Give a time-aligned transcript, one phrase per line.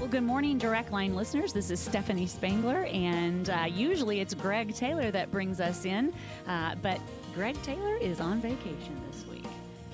[0.00, 1.52] Well, good morning, Direct Line listeners.
[1.52, 6.14] This is Stephanie Spangler, and uh, usually it's Greg Taylor that brings us in,
[6.46, 6.98] uh, but
[7.34, 9.29] Greg Taylor is on vacation this week.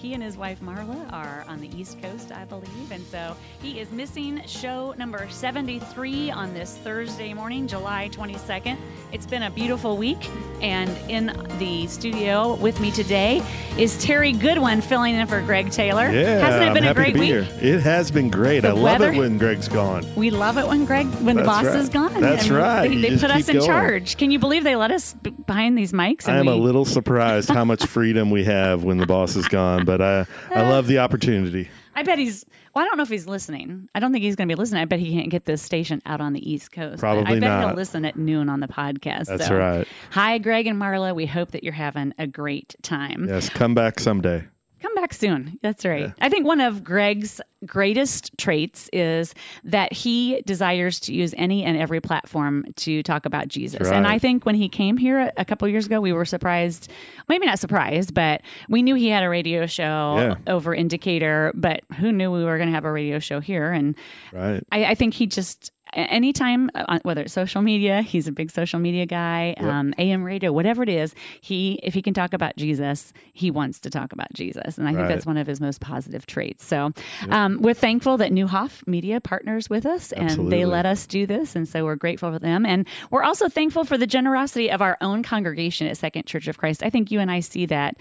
[0.07, 3.81] He and his wife Marla are on the East Coast, I believe, and so he
[3.81, 8.77] is missing show number 73 on this Thursday morning, July 22nd.
[9.11, 10.31] It's been a beautiful week,
[10.63, 13.43] and in the studio with me today
[13.77, 16.09] is Terry Goodwin filling in for Greg Taylor.
[16.09, 17.29] Yeah, Hasn't it been I'm a great be week?
[17.31, 17.75] Here.
[17.75, 18.61] It has been great.
[18.61, 20.07] The I love weather- it when Greg's gone.
[20.15, 21.75] We love it when Greg, when the boss right.
[21.81, 22.21] is gone.
[22.21, 22.89] That's and right.
[22.89, 23.67] They, they put us in going.
[23.67, 24.17] charge.
[24.19, 26.29] Can you believe they let us behind these mics?
[26.29, 29.85] I am a little surprised how much freedom we have when the boss is gone,
[29.85, 31.69] but Uh, I, I love the opportunity.
[31.95, 32.45] I bet he's.
[32.75, 33.89] Well, I don't know if he's listening.
[33.95, 34.83] I don't think he's going to be listening.
[34.83, 37.01] I bet he can't get this station out on the East Coast.
[37.01, 37.77] But I Probably bet he'll not.
[37.77, 39.27] listen at noon on the podcast.
[39.27, 39.57] That's so.
[39.57, 39.89] right.
[40.11, 41.15] Hi, Greg and Marla.
[41.15, 43.27] We hope that you're having a great time.
[43.29, 44.45] Yes, come back someday.
[44.87, 45.59] Come back soon.
[45.63, 46.13] That's right.
[46.21, 49.35] I think one of Greg's greatest traits is
[49.65, 53.79] that he desires to use any and every platform to talk about Jesus.
[53.81, 54.07] That's And.
[54.07, 56.89] I think when he came here a- couple years ago, we were surprised,
[57.29, 60.35] maybe not surprised, but we knew he had a radio show Yeah.
[60.53, 63.73] over in Decatur, but who knew we were going to have a radio show here?
[63.73, 63.97] And
[64.33, 64.63] Right.
[64.71, 68.79] I, I think he just anytime uh, whether it's social media he's a big social
[68.79, 73.13] media guy um, am radio whatever it is he if he can talk about jesus
[73.33, 74.79] he wants to talk about jesus.
[74.79, 76.65] And i think that's one of his most positive traits.
[76.65, 76.93] So
[77.31, 81.57] um, we're thankful that Neuhoff media partners with us and they let us do this.
[81.57, 82.67] And so we're grateful for them.
[82.67, 86.59] And we're also thankful for the generosity of our own congregation at second church of
[86.59, 86.83] christ.
[86.83, 87.97] I think you and i see that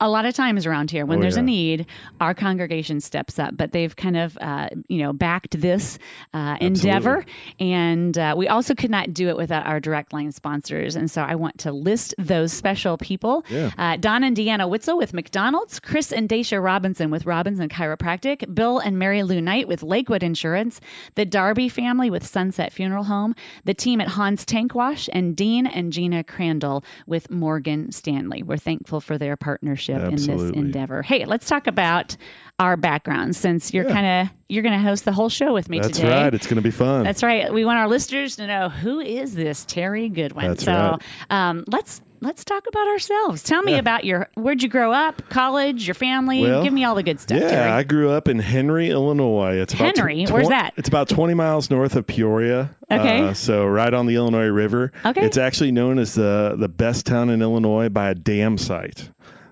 [0.00, 1.86] a- lot of times around here when Oh, there's a need
[2.20, 5.98] our congregation steps up but they've kind of uh, you know backed this
[6.32, 7.24] uh, endeavor.
[7.60, 10.96] And uh, we also could not do it without our direct line sponsors.
[10.96, 13.44] And so i want to list those special people.
[13.48, 13.70] Yeah.
[13.78, 18.78] uh, don and deanna witzel with mcdonald's chris and dacia robinson with robinson chiropractic bill
[18.78, 20.80] and mary lou knight with lakewood insurance
[21.14, 25.66] the darby family with sunset funeral home the team at hans tank wash and dean
[25.66, 28.42] and gina crandall with morgan stanley.
[28.42, 30.58] We're thankful for their partnership in this Absolutely.
[30.60, 32.16] endeavor hey let's talk about
[32.60, 35.80] our backgrounds since you're kind of you're going to host the whole show with me
[35.80, 36.34] That's today That's right.
[36.34, 37.02] It's going to be fun.
[37.02, 37.52] that's right.
[37.52, 40.48] We want our listeners to know who is this Terry Goodwin.
[40.48, 41.00] That's so right.
[41.30, 43.42] um, let's let's talk about ourselves.
[43.42, 46.42] Tell me about your where'd you grow up, college, your family.
[46.42, 47.70] Well, Give me all the good stuff, yeah, Terry.
[47.70, 49.56] I grew up in Henry, Illinois.
[49.56, 50.24] It's about Henry?
[50.26, 50.74] Where's that?
[50.76, 52.74] It's about 20 miles north of Peoria.
[52.90, 53.20] Okay.
[53.20, 54.92] Uh, so right on the Illinois River.
[55.04, 55.24] Okay.
[55.24, 59.10] It's actually known as the the best town in Illinois by a dam site.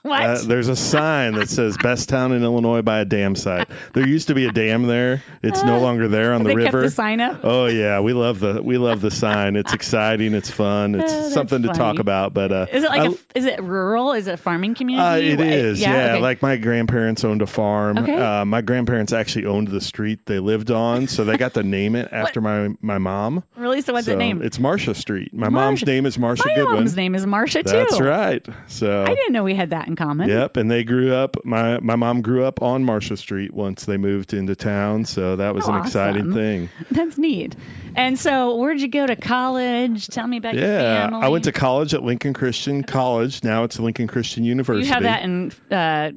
[0.10, 0.22] what?
[0.22, 3.68] Uh, there's a sign that says "Best town in Illinois" by a dam site.
[3.92, 5.22] There used to be a dam there.
[5.42, 6.70] It's no longer there on the they river.
[6.70, 7.40] kept the sign up.
[7.42, 9.56] Oh yeah, we love the we love the sign.
[9.56, 10.34] It's exciting.
[10.34, 10.94] It's fun.
[10.94, 12.32] It's Oh, something to talk about.
[12.34, 14.12] But uh, Is it like I- a, is it rural?
[14.12, 15.06] Is it a farming community?
[15.06, 16.12] uh, it What- is, yeah.
[16.12, 16.20] okay.
[16.20, 17.98] Like my grandparents owned a farm.
[17.98, 18.14] Okay.
[18.16, 21.94] Uh, my grandparents actually owned the street they lived on, so they got to name
[21.96, 23.44] it after my my mom.
[23.56, 23.80] really.
[23.82, 24.42] So what's so it named?
[24.42, 25.34] It's Marcia Street.
[25.34, 26.74] My mom's name is Marcia My Goodwin.
[26.76, 27.70] mom's name is Marcia too.
[27.72, 28.46] That's right.
[28.66, 30.28] So I didn't know we had that in common.
[30.28, 31.36] Yep, and they grew up.
[31.44, 35.54] My my mom grew up on Marcia Street once they moved into town, so that
[35.54, 36.68] was an exciting thing.
[36.90, 37.56] That's neat.
[37.96, 40.06] And so, where'd you go to college?
[40.08, 41.26] Tell me about your Yeah, family.
[41.26, 43.42] I went to college at Lincoln Christian College.
[43.42, 44.86] Now it's Lincoln Christian University.
[44.86, 46.12] You have that in uh,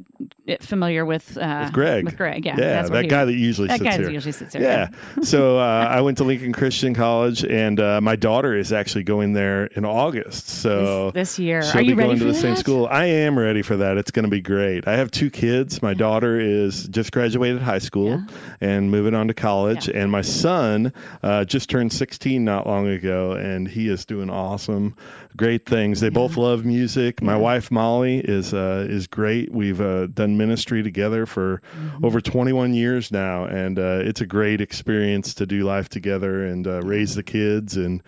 [0.62, 2.06] familiar with uh, with Greg.
[2.06, 4.06] With Greg, yeah, yeah, that's that guy that usually that sits guy here.
[4.06, 4.62] that usually sits here.
[4.62, 4.90] Yeah.
[5.24, 9.34] so uh, I went to Lincoln Christian College, and uh, my daughter is actually going
[9.34, 10.48] there in August.
[10.50, 11.62] So This- this year.
[11.64, 12.86] she'll Are you be ready going to for the same school.
[12.86, 13.98] I am ready for that.
[13.98, 14.88] It's going to be great.
[14.88, 15.82] I have two kids.
[15.82, 18.22] My daughter is just graduated high school Yeah.
[18.62, 20.02] and moving on to college, Yeah.
[20.02, 20.94] and my son
[21.24, 24.96] uh, just turned 16 not long ago, and he is doing awesome,
[25.38, 26.00] great things.
[26.00, 27.22] They both love music.
[27.22, 29.52] My wife Molly is uh, is great.
[29.52, 32.06] We've uh, done ministry together for Mm-hmm.
[32.06, 36.68] over 21 years now, and uh, it's a great experience to do life together and
[36.68, 38.02] uh, raise the kids, and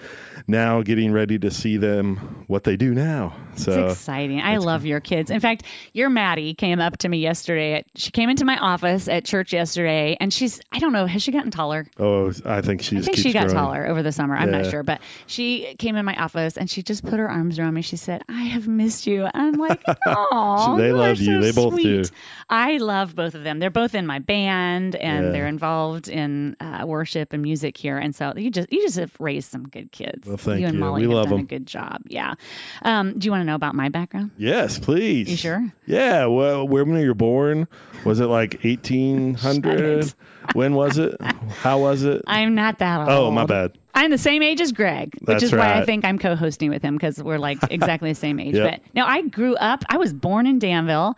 [0.47, 3.35] now getting ready to see them what they do now.
[3.55, 4.41] So It's exciting.
[4.41, 5.31] I love your kids.
[5.31, 5.63] In fact,
[5.93, 7.73] your Maddie came up to me yesterday.
[7.73, 11.23] At, she came into my office at church yesterday, and she's I don't know has
[11.23, 11.87] she gotten taller?
[11.99, 13.55] oh, I think she I think she got growing.
[13.55, 14.35] taller over the summer.
[14.35, 17.57] I'm not sure, but she came in my office and she just put her arms
[17.59, 17.81] around me.
[17.81, 21.41] She said, "I have missed you." I'm like, "Oh, They love you.
[21.41, 22.03] They both do.
[22.49, 23.59] I love both of them.
[23.59, 25.31] They're both in my band and Yeah.
[25.31, 27.97] they're involved in uh, worship and music here.
[27.97, 30.27] And so you just you just have raised some good kids.
[30.27, 30.79] Well, thank you and you.
[30.79, 32.01] Molly We have love done a good job.
[32.07, 32.35] Yeah.
[32.83, 34.31] Um, do you want to know about my background?
[34.37, 35.29] Yes, please.
[35.29, 35.73] You sure?
[35.85, 36.25] Yeah.
[36.27, 37.67] Well, when were you born?
[38.03, 40.13] Was it like 1800?
[40.53, 41.19] when was it?
[41.61, 42.21] How was it?
[42.27, 43.09] I'm not that old.
[43.09, 43.77] Oh, my bad.
[43.95, 46.81] I'm the same age as Greg, which That's is why I think I'm co-hosting with
[46.81, 48.55] him because we're like exactly the same age.
[48.55, 48.71] Yep.
[48.71, 49.83] But now I grew up.
[49.89, 51.15] I was born in Danville,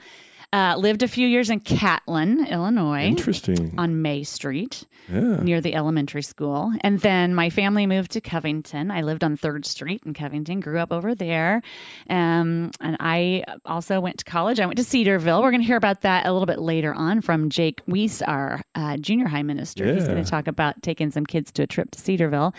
[0.54, 3.74] uh, lived a few years in Catlin, Illinois, Interesting.
[3.78, 5.38] on May Street Yeah.
[5.44, 8.90] near the elementary school, and then my family moved to Covington.
[8.90, 11.62] I lived on Third Street in Covington, grew up over there,
[12.10, 14.60] um, and I also went to college.
[14.62, 15.42] I went to Cedarville.
[15.42, 18.62] We're going to hear about that a little bit later on from Jake Weiss, our
[18.74, 19.94] uh, junior high minister.
[19.94, 22.54] He's going to talk about taking some kids to a trip to Cedarville.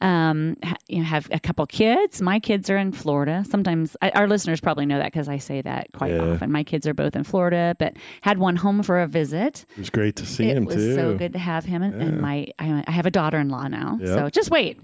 [0.00, 2.22] Um, ha- you know, have a couple kids.
[2.22, 3.44] My kids are in Florida.
[3.48, 6.22] Sometimes I, our listeners probably know that because I say that quite Yeah.
[6.34, 6.52] often.
[6.52, 9.66] My kids are both in Florida, but had one home for a visit.
[9.72, 10.94] It was great to see It him was too.
[10.94, 13.98] so good to have him, and, and my I, I have a daughter-in-law now.
[14.00, 14.08] Yep.
[14.08, 14.78] So just wait.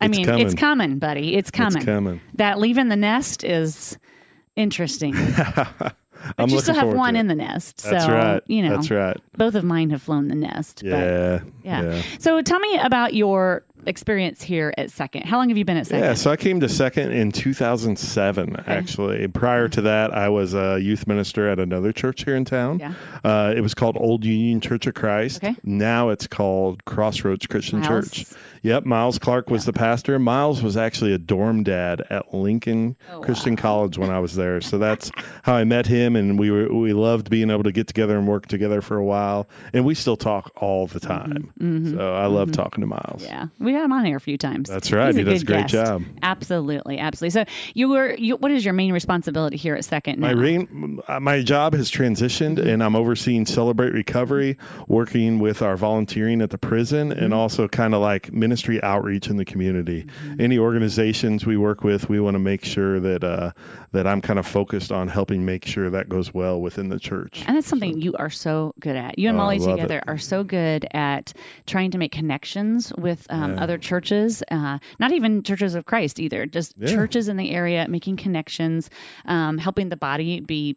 [0.00, 0.56] I It's mean, it's coming.
[0.56, 1.34] coming, buddy.
[1.36, 1.84] It's coming.
[1.84, 2.20] coming.
[2.34, 3.98] That leaving the nest is
[4.56, 5.14] interesting.
[6.38, 7.82] I'm but you still have one in the nest.
[7.82, 8.42] That's so, right.
[8.46, 9.16] You know, That's right.
[9.36, 10.82] both of mine have flown the nest.
[10.84, 11.40] But Yeah.
[11.64, 12.02] yeah.
[12.20, 15.24] So tell me about your experience here at Second.
[15.24, 16.04] How long have you been at Second?
[16.04, 19.28] Yeah, so I came to second in 2007, actually.
[19.28, 22.78] Prior to that, I was a youth minister at another church here in town.
[22.78, 22.94] Yeah.
[23.24, 25.42] Uh, it was called Old Union Church of Christ.
[25.42, 25.56] Okay.
[25.64, 28.10] Now it's called Crossroads Christian Miles.
[28.10, 28.26] Church.
[28.62, 30.18] Yep, Miles Clark was the pastor.
[30.20, 34.60] Miles was actually a dorm dad at Lincoln Oh, Christian College when I was there.
[34.60, 35.10] So that's
[35.42, 38.28] how I met him, and we were we loved being able to get together and
[38.28, 39.48] work together for a while.
[39.72, 41.52] And we still talk all the time.
[41.96, 43.22] So I love talking to Miles.
[43.22, 43.32] Mm-hmm.
[43.32, 44.68] Yeah, we had him on here a few times.
[44.68, 45.08] That's right.
[45.08, 45.72] He's He does a great guest.
[45.72, 46.02] job.
[46.22, 47.30] Absolutely, absolutely.
[47.30, 48.14] So you were.
[48.14, 50.28] You, what is your main responsibility here at Second now?
[50.28, 54.56] My rain, my job has transitioned, and I'm overseeing Celebrate Recovery,
[54.88, 57.24] working with our volunteering at the prison, Mm-hmm.
[57.24, 60.04] and also kind of like ministry outreach in the community.
[60.04, 60.40] Mm-hmm.
[60.40, 63.52] Any organizations we work with, we want to make sure that uh,
[63.92, 67.44] that I'm kind of focused on helping make sure that goes well within the church.
[67.46, 69.18] And that's something you are so good at.
[69.18, 70.04] You and Oh, Molly together it.
[70.06, 71.32] are so good at
[71.66, 76.46] trying to make connections with um, other churches, uh, not even churches of Christ either,
[76.46, 76.88] just Yeah.
[76.88, 78.88] churches in the area, making connections,
[79.26, 80.76] um, helping the body be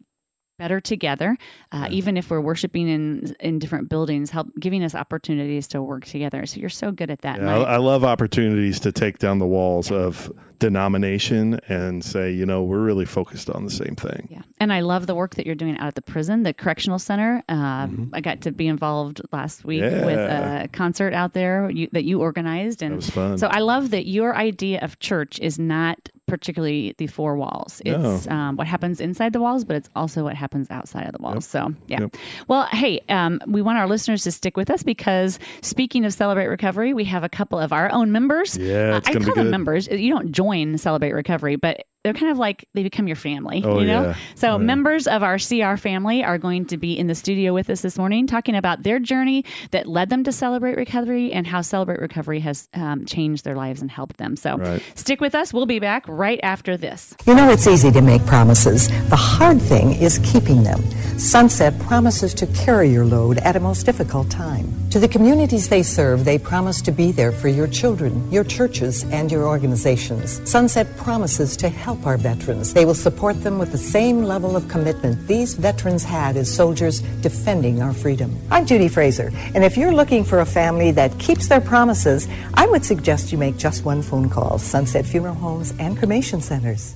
[0.57, 1.37] better together
[1.71, 6.05] uh, even if we're worshiping in in different buildings help giving us opportunities to work
[6.05, 9.39] together so you're so good at that Yeah, I, I love opportunities to take down
[9.39, 14.27] the walls of denomination and say, you know, we're really focused on the same thing.
[14.31, 14.41] Yeah.
[14.59, 17.43] And I love the work that you're doing out at the prison, the correctional center.
[17.49, 20.63] Uh, I got to be involved last week with Mm-hmm.
[20.63, 22.81] A concert out there you, that you organized.
[22.81, 23.37] And was fun.
[23.37, 27.81] so I love that your idea of church is not particularly the four walls.
[27.85, 31.21] It's um, what happens inside the walls, but it's also what happens outside of the
[31.21, 31.45] walls.
[31.45, 32.01] So, yeah.
[32.01, 32.17] Yep.
[32.47, 36.47] Well, hey, um, we want our listeners to stick with us because speaking of Celebrate
[36.47, 38.57] Recovery, we have a couple of our own members.
[38.57, 39.87] Yeah, it's I call them members.
[39.87, 43.63] You don't join Celebrate Recovery, but they're kind of like they become your family.
[43.65, 44.03] Oh, you know?
[44.03, 44.15] yeah.
[44.35, 47.81] So members of our CR family are going to be in the studio with us
[47.81, 51.99] this morning talking about their journey that led them to Celebrate Recovery and how Celebrate
[51.99, 54.35] Recovery has um, changed their lives and helped them.
[54.35, 54.83] So Right.
[54.93, 55.51] stick with us.
[55.51, 57.15] We'll be back right after this.
[57.25, 58.87] You know, it's easy to make promises.
[59.09, 60.83] The hard thing is keeping them.
[61.17, 64.71] Sunset promises to carry your load at a most difficult time.
[64.91, 69.03] To the communities they serve, they promise to be there for your children, your churches,
[69.05, 70.39] and your organizations.
[70.49, 72.73] Sunset promises to help our veterans.
[72.73, 77.01] They will support them with the same level of commitment these veterans had as soldiers
[77.21, 78.35] defending our freedom.
[78.49, 82.65] I'm Judy Fraser, and if you're looking for a family that keeps their promises, I
[82.65, 86.95] would suggest you make just one phone call Sunset Funeral Homes and Cremation Centers.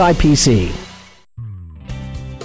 [0.00, 0.72] SIPC.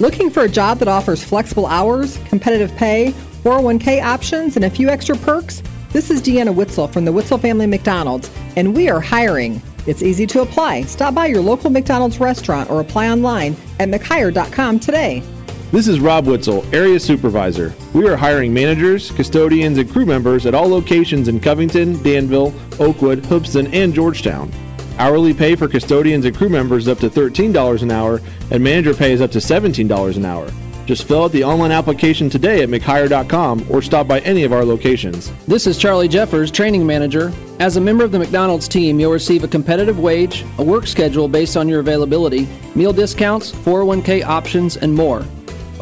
[0.01, 4.89] Looking for a job that offers flexible hours, competitive pay, 401k options, and a few
[4.89, 5.63] extra perks?
[5.91, 9.61] This is Deanna Witzel from the Witzel Family McDonald's, and we are hiring.
[9.87, 10.81] It's easy to apply.
[10.81, 15.23] Stop by your local McDonald's restaurant or apply online at mchire.com today.
[15.71, 17.73] This is Rob Witzel, Area Supervisor.
[17.93, 23.25] We are hiring managers, custodians, and crew members at all locations in Covington, Danville, Oakwood,
[23.25, 24.51] Hoopeston, and Georgetown.
[24.97, 28.93] Hourly pay for custodians and crew members is up to $13 an hour, and manager
[28.93, 30.49] pay is up to $17 an hour.
[30.85, 34.63] Just fill out the online application today at mchire.com or stop by any of our
[34.63, 35.31] locations.
[35.47, 37.33] This is Charlie Jeffers, training manager.
[37.59, 41.27] As a member of the McDonald's team, you'll receive a competitive wage, a work schedule
[41.27, 45.25] based on your availability, meal discounts, 401k options, and more.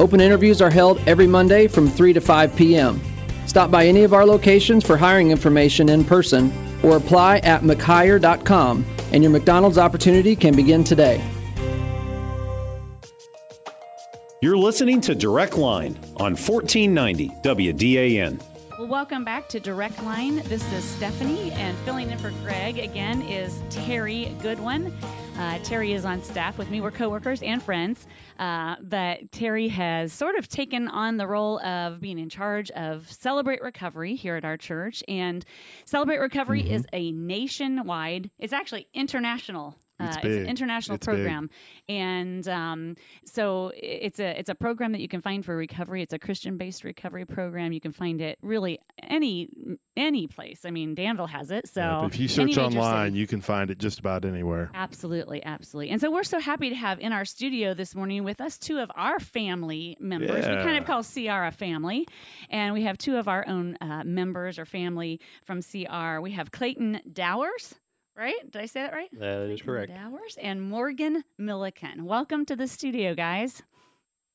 [0.00, 3.00] Open interviews are held every Monday from 3 to 5 p.m.
[3.46, 6.50] Stop by any of our locations for hiring information in person
[6.84, 11.22] or apply at mchire.com and your McDonald's opportunity can begin today.
[14.42, 18.42] You're listening to Direct Line on 1490 WDAN.
[18.78, 20.42] Well, welcome back to Direct Line.
[20.48, 24.92] This is Stephanie, and filling in for Greg again is Terry Goodwin.
[25.36, 26.80] Uh, Terry is on staff with me.
[26.80, 28.06] We're coworkers and friends.
[28.38, 33.10] Uh, but Terry has sort of taken on the role of being in charge of
[33.10, 35.02] Celebrate Recovery here at our church.
[35.08, 35.44] And
[35.86, 36.74] Celebrate Recovery mm-hmm.
[36.74, 41.48] is a nationwide, it's actually international uh, it's, an international it's program,
[41.86, 41.96] big.
[41.96, 46.02] and um, so it's a it's a program that you can find for recovery.
[46.02, 47.72] It's a Christian based recovery program.
[47.72, 49.48] You can find it really any
[49.96, 50.64] any place.
[50.64, 51.68] I mean, Danville has it.
[51.68, 54.70] So yeah, if you search online, you can find it just about anywhere.
[54.74, 55.90] Absolutely, absolutely.
[55.90, 58.78] And so we're so happy to have in our studio this morning with us two
[58.78, 60.44] of our family members.
[60.44, 60.58] Yeah.
[60.58, 62.06] We kind of call CR a family,
[62.50, 66.20] and we have two of our own uh, members or family from CR.
[66.20, 67.74] We have Clayton Dowers
[68.16, 68.50] right?
[68.50, 69.08] Did I say that right?
[69.18, 69.92] That is correct.
[69.92, 72.04] Dowers and Morgan Milliken.
[72.04, 73.62] Welcome to the studio, guys.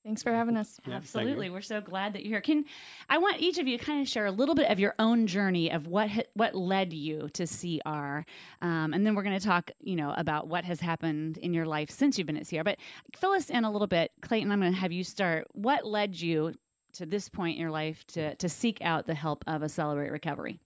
[0.03, 0.79] Thanks for having us.
[0.87, 2.41] Yeah, Absolutely, we're so glad that you're here.
[2.41, 2.65] Can
[3.09, 5.27] I want each of you to kind of share a little bit of your own
[5.27, 8.25] journey of what what led you to CR,
[8.65, 11.65] um, and then we're going to talk, you know, about what has happened in your
[11.65, 12.63] life since you've been at CR.
[12.63, 12.79] But
[13.17, 14.51] fill us in a little bit, Clayton.
[14.51, 15.47] I'm going to have you start.
[15.51, 16.53] What led you
[16.93, 20.11] to this point in your life to to seek out the help of a Celebrate
[20.11, 20.59] Recovery?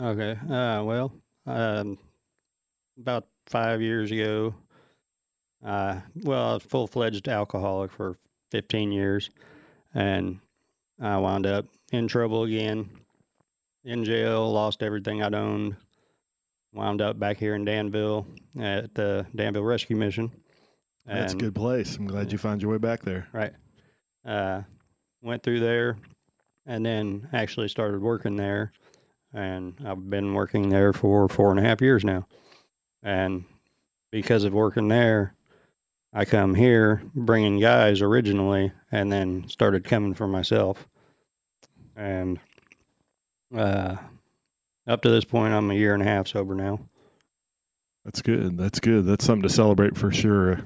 [0.00, 0.36] Okay.
[0.48, 1.12] Uh, well,
[1.46, 1.98] um,
[2.98, 4.54] about five years ago.
[5.64, 8.16] Uh, well, I was full fledged alcoholic for
[8.50, 9.30] 15 years,
[9.94, 10.38] and
[11.00, 12.88] I wound up in trouble again,
[13.84, 15.76] in jail, lost everything I'd owned,
[16.72, 18.26] wound up back here in Danville
[18.60, 20.30] at the Danville Rescue Mission.
[21.06, 21.96] That's a good place.
[21.96, 23.28] I'm glad you found your way back there.
[23.32, 23.52] Right.
[24.26, 24.62] Uh,
[25.22, 25.96] went through there
[26.66, 28.72] and then actually started working there.
[29.32, 32.26] And I've been working there for four and a half years now.
[33.02, 33.44] And
[34.10, 35.34] because of working there,
[36.12, 40.88] I come here bringing guys originally and then started coming for myself.
[41.96, 42.38] And
[43.54, 43.96] uh,
[44.86, 46.80] up to this point, I'm a year and a half sober now.
[48.04, 48.56] That's good.
[48.56, 49.04] That's good.
[49.04, 50.60] That's something to celebrate for sure.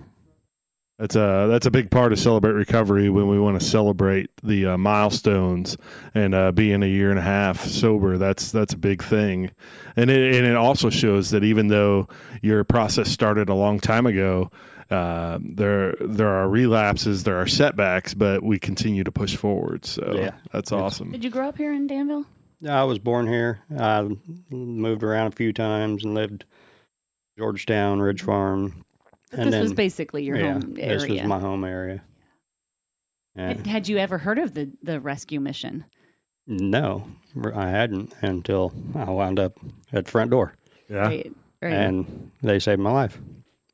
[1.03, 4.67] That's a that's a big part of celebrate recovery when we want to celebrate the
[4.67, 5.77] uh, milestones
[6.15, 8.19] and uh, being a year and a half sober.
[8.19, 9.51] That's that's a big thing,
[9.97, 12.07] and it and it also shows that even though
[12.41, 14.53] your process started a long time ago,
[14.93, 19.85] uh, there there are relapses, there are setbacks, but we continue to push forward.
[19.85, 21.11] So yeah, that's awesome.
[21.11, 22.27] Did you grow up here in Danville?
[22.65, 23.59] I was born here.
[23.77, 24.09] I
[24.51, 26.45] moved around a few times and lived
[27.37, 28.85] Georgetown, Ridge Farm,
[29.33, 30.99] and this then, was basically your yeah, home area.
[30.99, 32.03] This was my home area.
[33.37, 35.85] Had, had you ever heard of the, the rescue mission?
[36.47, 37.07] No,
[37.55, 39.59] I hadn't until I wound up
[39.93, 40.55] at the front door.
[40.89, 41.07] Yeah.
[41.07, 41.73] Right, right.
[41.73, 43.19] And they saved my life.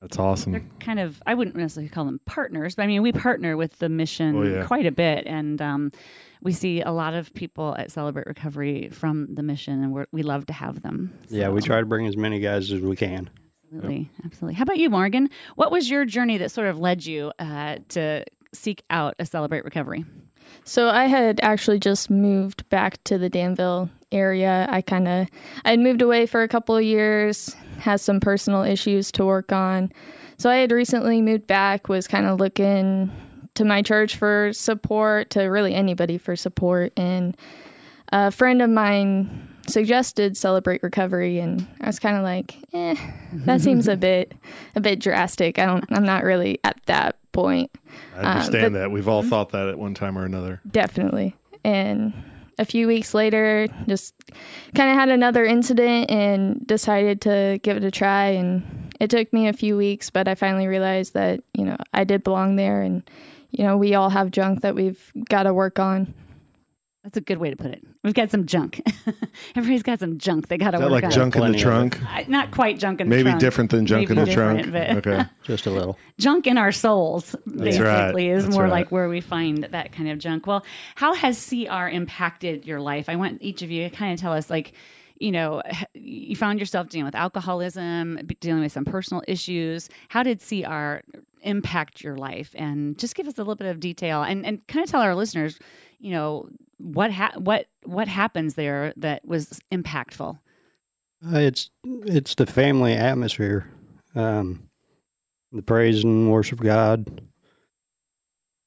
[0.01, 0.53] That's awesome.
[0.53, 3.81] They're kind of, I wouldn't necessarily call them partners, but I mean, we partner with
[3.81, 4.65] the mission oh, yeah.
[4.65, 5.27] quite a bit.
[5.27, 5.91] And um,
[6.41, 10.47] we see a lot of people at Celebrate Recovery from the mission, and we love
[10.47, 11.19] to have them.
[11.27, 11.35] So.
[11.35, 13.29] Yeah, we try to bring as many guys as we can.
[13.69, 14.27] Absolutely, yep.
[14.27, 14.55] absolutely.
[14.55, 15.29] How about you, Morgan?
[15.57, 19.65] What was your journey that sort of led you uh, to seek out a Celebrate
[19.65, 20.07] Recovery?
[20.65, 24.67] So I had actually just moved back to the Danville area.
[24.71, 25.29] I kind of
[25.67, 29.53] I had moved away for a couple of years, had some personal issues to work
[29.53, 29.93] on.
[30.39, 33.11] So I had recently moved back, was kind of looking
[33.55, 37.37] to my church for support, to really anybody for support, and
[38.13, 42.97] a friend of mine suggested celebrate recovery and I was kind of like, "Eh,
[43.33, 44.33] that seems a bit
[44.75, 45.59] a bit drastic.
[45.59, 47.71] I don't I'm not really at that point."
[48.17, 48.91] I understand uh, that.
[48.91, 50.61] We've all thought that at one time or another.
[50.71, 51.35] Definitely.
[51.65, 52.13] And
[52.59, 54.15] a few weeks later, just
[54.75, 59.33] kind of had another incident and decided to give it a try and it took
[59.33, 62.83] me a few weeks, but I finally realized that, you know, I did belong there
[62.83, 63.09] and
[63.51, 66.15] you know, we all have junk that we've got to work on.
[67.09, 67.83] That's a good way to put it.
[68.05, 68.83] We've got some junk.
[69.57, 71.11] Everybody's got some junk they got to work like on.
[71.11, 71.99] junk in the trunk?
[72.03, 73.35] Uh, not quite junk in Maybe the trunk.
[73.37, 74.67] Maybe different than junk Maybe in the trunk.
[75.07, 75.25] okay.
[75.43, 75.97] Just a little.
[76.19, 78.37] Junk in our souls, basically, right.
[78.37, 78.73] is That's more right.
[78.73, 80.47] like where we find that kind of junk.
[80.47, 83.09] Well, how has CR impacted your life?
[83.09, 84.75] I want each of you to kind of tell us, like,
[85.19, 85.63] you know,
[85.95, 89.89] you found yourself dealing with alcoholism, dealing with some personal issues.
[90.11, 90.97] How did CR
[91.41, 92.55] impact your life?
[92.55, 95.15] And just give us a little bit of detail and, and kind of tell our
[95.15, 95.59] listeners,
[95.99, 100.39] you know, what ha- what what happens there that was impactful.
[101.27, 103.71] Uh, it's it's the family atmosphere,
[104.15, 104.69] um,
[105.53, 107.23] the praise and worship God.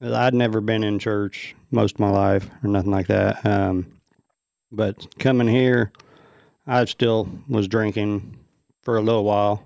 [0.01, 3.45] I'd never been in church most of my life or nothing like that.
[3.45, 4.01] Um,
[4.71, 5.91] but coming here,
[6.65, 8.39] I still was drinking
[8.81, 9.63] for a little while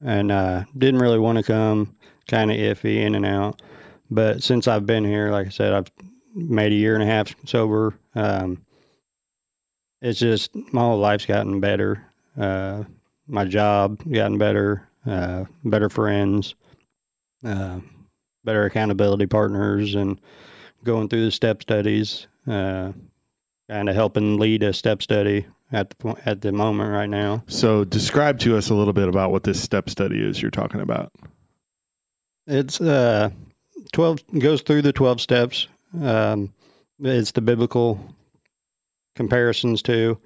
[0.00, 1.96] and uh, didn't really want to come,
[2.28, 3.62] kind of iffy in and out.
[4.10, 5.90] But since I've been here, like I said, I've
[6.34, 7.94] made a year and a half sober.
[8.14, 8.64] Um,
[10.02, 12.04] it's just my whole life's gotten better.
[12.38, 12.84] Uh,
[13.26, 16.54] my job gotten better, uh, better friends,
[17.44, 17.80] uh,
[18.44, 20.20] better accountability partners, and
[20.82, 22.92] going through the step studies, uh,
[23.70, 27.42] kind of helping lead a step study at the point, at the moment right now.
[27.46, 30.80] So, describe to us a little bit about what this step study is you're talking
[30.80, 31.12] about.
[32.46, 33.30] It's uh,
[33.92, 35.68] twelve goes through the twelve steps.
[36.02, 36.52] Um,
[37.00, 38.00] it's the biblical
[39.16, 40.18] comparisons too.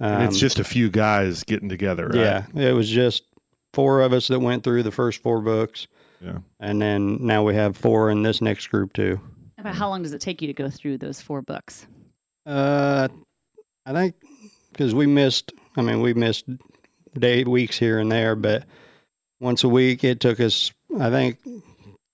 [0.00, 2.16] Um, it's just a few guys getting together, right?
[2.16, 3.24] Yeah, it was just
[3.72, 5.86] four of us that went through the first four books.
[6.20, 9.20] Yeah, and then now we have four in this next group too.
[9.58, 11.86] About how long does it take you to go through those four books?
[12.44, 13.08] Uh,
[13.86, 14.14] I think
[14.72, 15.52] because we missed.
[15.76, 16.44] I mean, we missed
[17.18, 18.64] day weeks here and there, but
[19.40, 20.72] once a week it took us.
[20.98, 21.38] I think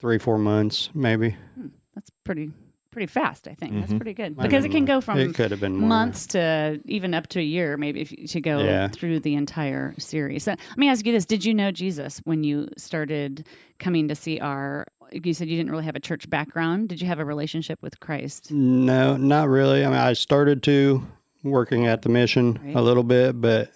[0.00, 1.36] three, four months, maybe.
[1.54, 2.52] Hmm, that's pretty
[2.90, 3.48] pretty fast.
[3.48, 3.80] I think mm-hmm.
[3.80, 5.88] that's pretty good because it can go from it could have been more.
[5.88, 8.88] months to even up to a year, maybe if you, to go yeah.
[8.88, 10.44] through the entire series.
[10.44, 13.46] So let me ask you this: Did you know Jesus when you started
[13.78, 14.90] coming to CR?
[15.12, 16.88] You said you didn't really have a church background.
[16.88, 18.50] Did you have a relationship with Christ?
[18.52, 19.84] No, not really.
[19.84, 21.04] I mean, I started to
[21.42, 22.76] working at the mission right.
[22.76, 23.72] a little bit, but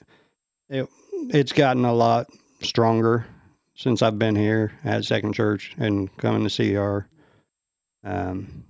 [0.69, 0.89] it
[1.31, 2.29] it's gotten a lot
[2.61, 3.27] stronger
[3.75, 7.09] since I've been here at Second Church and coming to CR.
[8.09, 8.65] Um,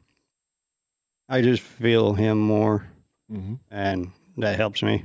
[1.29, 2.87] I just feel him more,
[3.31, 3.55] mm-hmm.
[3.71, 5.05] and that helps me.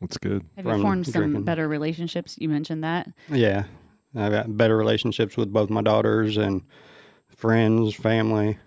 [0.00, 0.44] That's good.
[0.56, 1.44] Have you formed some drinking.
[1.44, 2.36] better relationships?
[2.38, 3.08] You mentioned that.
[3.30, 3.64] Yeah,
[4.16, 6.62] I've got better relationships with both my daughters and
[7.36, 8.58] friends, family.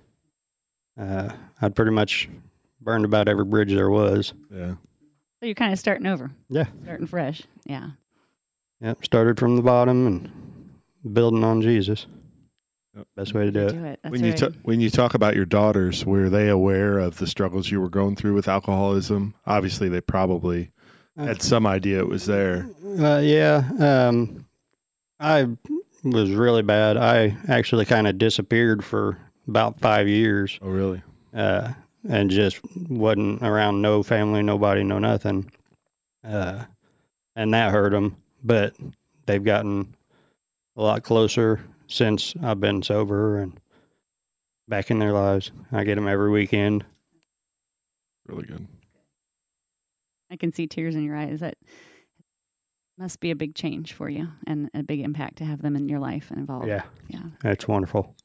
[0.97, 1.29] Uh,
[1.61, 2.29] I'd pretty much
[2.79, 4.33] burned about every bridge there was.
[4.49, 4.75] Yeah.
[5.39, 6.31] So you're kind of starting over.
[6.49, 6.65] Yeah.
[6.83, 7.43] Starting fresh.
[7.65, 7.91] Yeah.
[8.81, 9.03] Yep.
[9.03, 12.07] Started from the bottom and building on Jesus.
[13.15, 13.99] Best way to do, do it.
[14.07, 14.41] when right.
[14.41, 17.81] you t- when you talk about your daughters, were they aware of the struggles you
[17.81, 19.33] were going through with alcoholism?
[19.45, 20.71] Obviously, they probably
[21.17, 22.69] uh, had some idea it was there.
[22.97, 24.45] Uh, yeah, um,
[25.19, 25.49] I
[26.03, 26.95] was really bad.
[26.95, 30.57] I actually kind of disappeared for about five years.
[30.61, 31.01] Oh, really?
[31.33, 31.73] Uh,
[32.07, 35.51] and just wasn't around no family, nobody, no nothing.
[36.23, 36.63] Uh,
[37.35, 38.15] and that hurt them.
[38.43, 38.73] But
[39.25, 39.95] they've gotten
[40.77, 43.59] a lot closer since I've been sober and
[44.67, 45.51] back in their lives.
[45.71, 46.85] I get them every weekend.
[48.27, 48.67] Really good.
[50.31, 51.39] I can see tears in your eyes.
[51.39, 51.55] That
[52.97, 55.89] must be a big change for you and a big impact to have them in
[55.89, 56.67] your life and involved.
[56.67, 56.83] Yeah.
[57.07, 57.23] Yeah.
[57.41, 58.15] That's wonderful.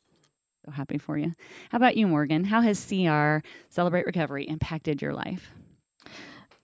[0.64, 1.35] So happy for you.
[1.70, 2.44] How about you, Morgan?
[2.44, 5.53] How has CR Celebrate Recovery impacted your life?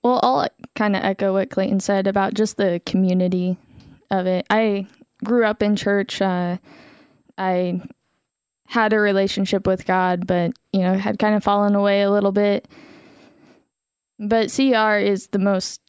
[0.02, 3.56] Well, I'll kind of echo what Clayton said about just the community
[4.10, 4.46] of it.
[4.50, 4.86] I
[5.24, 6.22] grew up in church.
[6.22, 6.58] Uh,
[7.38, 7.80] I
[8.66, 12.32] had a relationship with God, but you know, had kind of fallen away a little
[12.32, 12.68] bit.
[14.18, 15.80] But CR is the most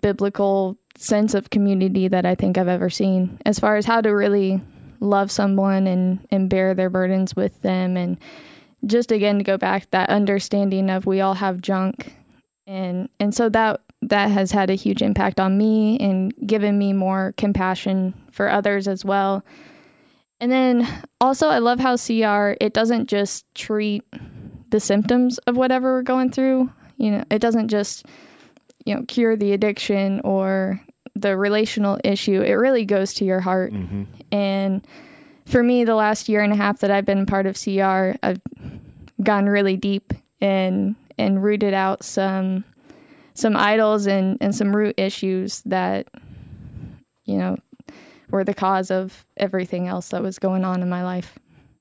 [0.00, 4.10] biblical sense of community that I think I've ever seen as far as how to
[4.10, 4.62] really
[5.00, 7.96] love someone and and bear their burdens with them.
[7.96, 8.18] And
[8.86, 12.14] just again to go back that understanding of we all have junk.
[12.66, 16.92] And and so that that has had a huge impact on me and given me
[16.92, 19.44] more compassion for others as well
[20.40, 20.86] and then
[21.20, 24.02] also, I love how CR it doesn't just treat
[24.70, 26.70] the symptoms of whatever we're going through.
[26.96, 28.06] You know, it doesn't just
[28.84, 30.80] you know cure the addiction or
[31.14, 32.42] the relational issue.
[32.42, 33.72] It really goes to your heart.
[33.72, 34.04] Mm-hmm.
[34.32, 34.86] And
[35.46, 38.40] for me, the last year and a half that I've been part of CR, I've
[39.22, 42.64] gone really deep and and rooted out some
[43.34, 46.08] some idols and and some root issues that
[47.24, 47.56] you know
[48.30, 51.38] were the cause of everything else that was going on in my life.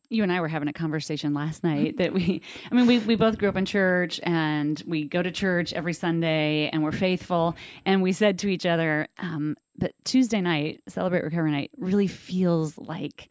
[0.09, 3.15] You and I were having a conversation last night that we, I mean, we, we
[3.15, 7.55] both grew up in church and we go to church every Sunday and we're faithful.
[7.85, 12.77] And we said to each other, um, but Tuesday night, Celebrate Recovery Night, really feels
[12.77, 13.29] like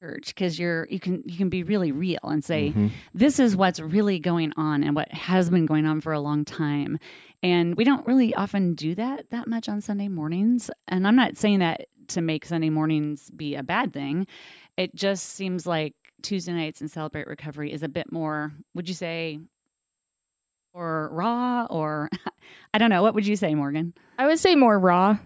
[0.00, 2.90] church because you're you can you can be really real and say Mhm.
[3.14, 6.44] this is what's really going on and what has been going on for a long
[6.44, 6.98] time
[7.42, 11.38] and we don't really often do that that much on sunday mornings and i'm not
[11.38, 14.26] saying that to make sunday mornings be a bad thing
[14.76, 18.94] it just seems like tuesday nights and celebrate recovery is a bit more would you
[18.94, 19.38] say
[20.72, 22.08] or raw or
[22.74, 25.18] i don't know what would you say morgan I would say more raw.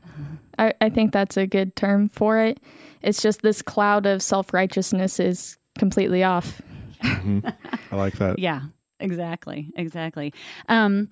[0.59, 2.59] I, I think that's a good term for it.
[3.03, 6.63] It's just this cloud of self righteousness is completely off.
[7.03, 7.55] Mhm.
[7.93, 8.39] I like that.
[8.39, 8.63] Yeah,
[8.99, 10.33] exactly, exactly.
[10.71, 11.11] Um,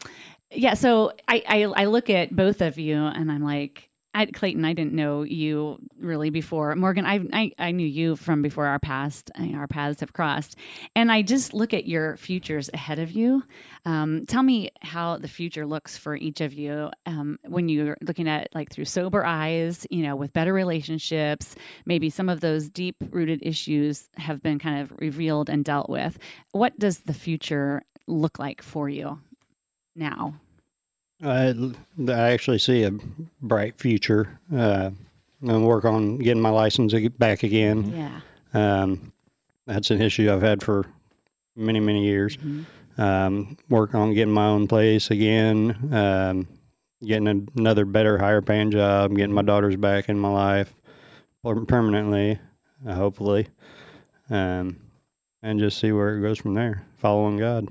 [0.50, 4.64] yeah, so I, I I look at both of you and I'm like, I, Clayton,
[4.64, 6.74] I didn't know you really before.
[6.74, 10.56] Morgan, I, I I knew you from before our past, our paths have crossed,
[10.94, 13.42] and I just look at your futures ahead of you.
[13.84, 18.26] Um, tell me how the future looks for each of you um, when you're looking
[18.26, 21.54] at like through sober eyes, you know, with better relationships.
[21.84, 26.18] Maybe some of those deep rooted issues have been kind of revealed and dealt with.
[26.52, 29.20] What does the future look like for you
[29.94, 30.40] now?
[31.22, 31.54] I,
[32.08, 32.92] I actually see a
[33.40, 34.38] bright future.
[34.54, 34.90] Uh,
[35.42, 37.92] and work on getting my license back again.
[37.92, 38.20] Yeah.
[38.54, 39.12] Um,
[39.66, 40.86] that's an issue I've had for
[41.54, 42.38] many, many years.
[42.98, 45.92] Um, work on getting my own place again.
[45.92, 46.48] Um,
[47.04, 49.14] getting a, another better, higher paying job.
[49.14, 50.74] Getting my daughters back in my life
[51.68, 52.38] permanently,
[52.86, 53.48] uh, hopefully.
[54.30, 54.80] Um,
[55.42, 56.84] and just see where it goes from there.
[56.96, 57.68] Following God.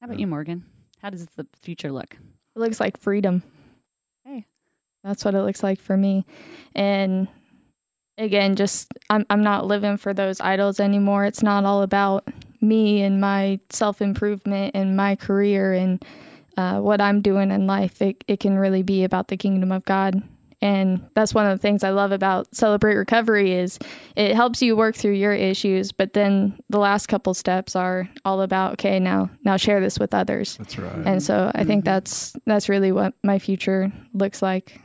[0.00, 0.64] How about you, Morgan?
[1.00, 2.16] How does the future look?
[2.56, 3.42] It looks like freedom.
[4.24, 4.46] Hey.
[5.04, 6.24] That's what it looks like for me.
[6.74, 7.28] And
[8.16, 11.26] again, just I'm I'm not living for those idols anymore.
[11.26, 12.26] It's not all about
[12.62, 16.02] me and my self improvement and my career and
[16.56, 18.00] uh, what I'm doing in life.
[18.00, 20.22] It it can really be about the kingdom of God.
[20.62, 23.78] And that's one of the things I love about Celebrate Recovery is
[24.16, 28.40] it helps you work through your issues, but then the last couple steps are all
[28.40, 30.56] about okay, now now share this with others.
[30.56, 31.06] That's right.
[31.06, 34.80] And so I think that's that's really what my future looks like.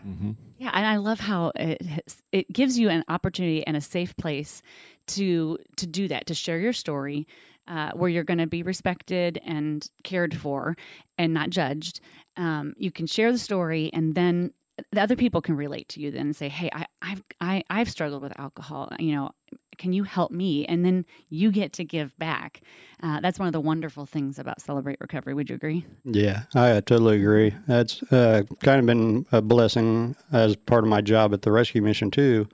[0.57, 4.15] Yeah, and I love how it has- it gives you an opportunity and a safe
[4.17, 4.61] place
[5.07, 7.27] to to do that, to share your story,
[7.67, 10.75] uh, where you're going to be respected and cared for,
[11.17, 12.01] and not judged.
[12.37, 14.51] Um, you can share the story, and then
[14.91, 16.11] the other people can relate to you.
[16.11, 18.89] Then and say, "Hey, I, I've I, I've struggled with alcohol.
[18.99, 19.31] You know,
[19.77, 22.61] can you help me?" And then you get to give back.
[23.03, 25.33] Uh, that's one of the wonderful things about Celebrate Recovery.
[25.33, 25.85] Would you agree?
[26.05, 27.53] Yeah, I totally agree.
[27.67, 31.81] That's uh, kind of been a blessing as part of my job at the rescue
[31.81, 32.47] mission too,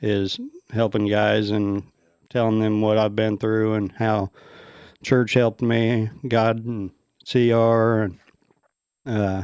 [0.00, 0.40] is
[0.72, 1.84] helping guys and
[2.30, 4.30] telling them what I've been through and how
[5.02, 6.90] church helped me, God and
[7.30, 8.18] CR, and
[9.06, 9.42] uh,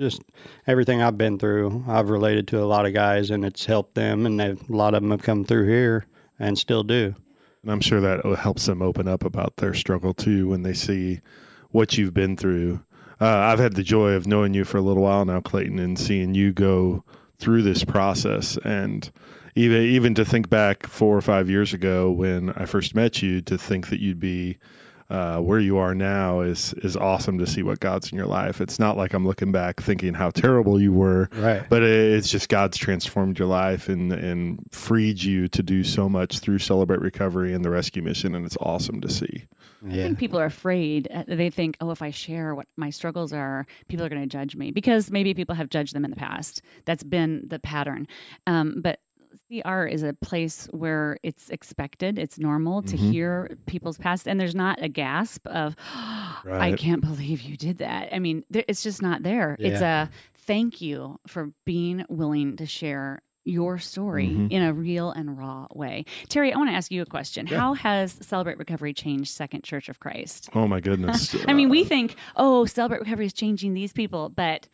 [0.00, 0.22] just
[0.66, 1.84] everything I've been through.
[1.86, 5.02] I've related to a lot of guys, and it's helped them, and a lot of
[5.02, 6.06] them have come through here
[6.38, 7.14] and still do.
[7.62, 11.20] And I'm sure that helps them open up about their struggle too when they see
[11.70, 12.80] what you've been through.
[13.20, 15.96] Uh, I've had the joy of knowing you for a little while now, Clayton, and
[15.98, 17.04] seeing you go
[17.38, 18.58] through this process.
[18.64, 19.10] And
[19.54, 23.40] even even to think back four or five years ago when I first met you,
[23.42, 24.58] to think that you'd be
[25.12, 28.60] uh, where you are now is is awesome to see what God's in your life.
[28.62, 31.62] It's not like I'm looking back thinking how terrible you were, Right.
[31.68, 36.38] But it's just God's transformed your life and and freed you to do so much
[36.38, 39.44] through Celebrate Recovery and the Rescue Mission, and it's awesome to see.
[39.84, 41.08] I think people are afraid.
[41.12, 44.28] Uh, They think, oh, if I share what my struggles are, people are going to
[44.28, 46.62] judge me because maybe people have judged them in the past.
[46.84, 48.06] That's been the pattern.
[48.46, 49.00] Um, but
[49.60, 53.10] CR is a place where it's expected, it's normal to Mhm.
[53.12, 56.78] hear people's past, and there's not a gasp of, I Right.
[56.78, 58.14] can't believe you did that.
[58.14, 59.56] I mean, there, it's just not there.
[59.58, 64.50] It's a thank you for being willing to share your story Mhm.
[64.52, 66.04] in a real and raw way.
[66.28, 67.46] Terry, I want to ask you a question.
[67.48, 67.58] Yeah.
[67.58, 70.48] How has Celebrate Recovery changed Second Church of Christ?
[70.54, 71.34] Oh my goodness!
[71.48, 74.68] I mean, we think, oh, Celebrate Recovery is changing these people, but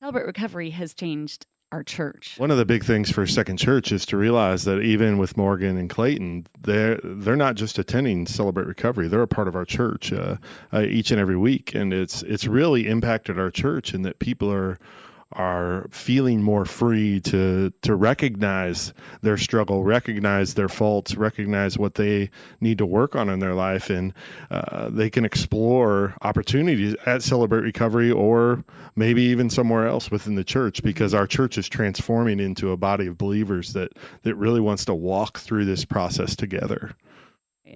[0.00, 2.34] Celebrate Recovery has changed our church.
[2.38, 5.76] One of the big things for Second Church is to realize that even with Morgan
[5.76, 10.12] and Clayton, they're they're not just attending Celebrate Recovery; they're a part of our church
[10.12, 10.36] uh,
[10.72, 14.52] uh, each and every week, and it's it's really impacted our church and that people
[14.52, 14.78] are
[15.32, 22.30] are feeling more free to to recognize their struggle, recognize their faults, recognize what they
[22.60, 24.12] need to work on in their life, and
[24.50, 28.64] uh, they can explore opportunities at Celebrate Recovery or
[28.96, 33.06] maybe even somewhere else within the church because our church is transforming into a body
[33.06, 36.96] of believers that that really wants to walk through this process together.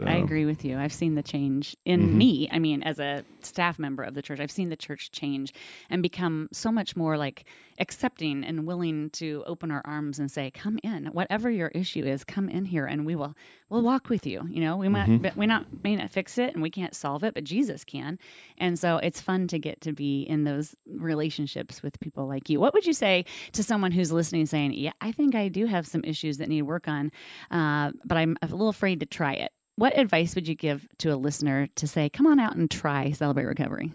[0.03, 0.79] I agree with you.
[0.79, 2.15] I've seen the change in Mhm.
[2.15, 2.49] me.
[2.51, 5.53] I mean, as a staff member of the church, I've seen the church change
[5.91, 7.45] and become so much more like
[7.79, 12.25] accepting and willing to open our arms and say, "Come in, whatever your issue is,
[12.25, 13.37] come in here, and we will
[13.69, 15.37] we'll walk with you." You know, we might Mhm.
[15.37, 18.19] we not may not fix it, and we can't solve it, but Jesus can.
[18.59, 22.61] And so it's fun to get to be in those relationships with people like you.
[22.61, 25.87] What would you say to someone who's listening, saying, "Yeah, I think I do have
[25.87, 27.11] some issues that need work on,
[27.51, 31.09] uh, but I'm a little afraid to try it." What advice would you give to
[31.09, 33.93] a listener to say, "Come on out and try Celebrate Recovery"?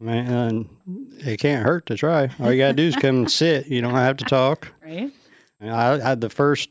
[0.00, 0.68] Man,
[1.18, 2.30] it can't hurt to try.
[2.38, 3.66] All you gotta do is come and sit.
[3.66, 4.68] You don't have to talk.
[4.82, 5.10] Right?
[5.60, 6.70] And I, I the first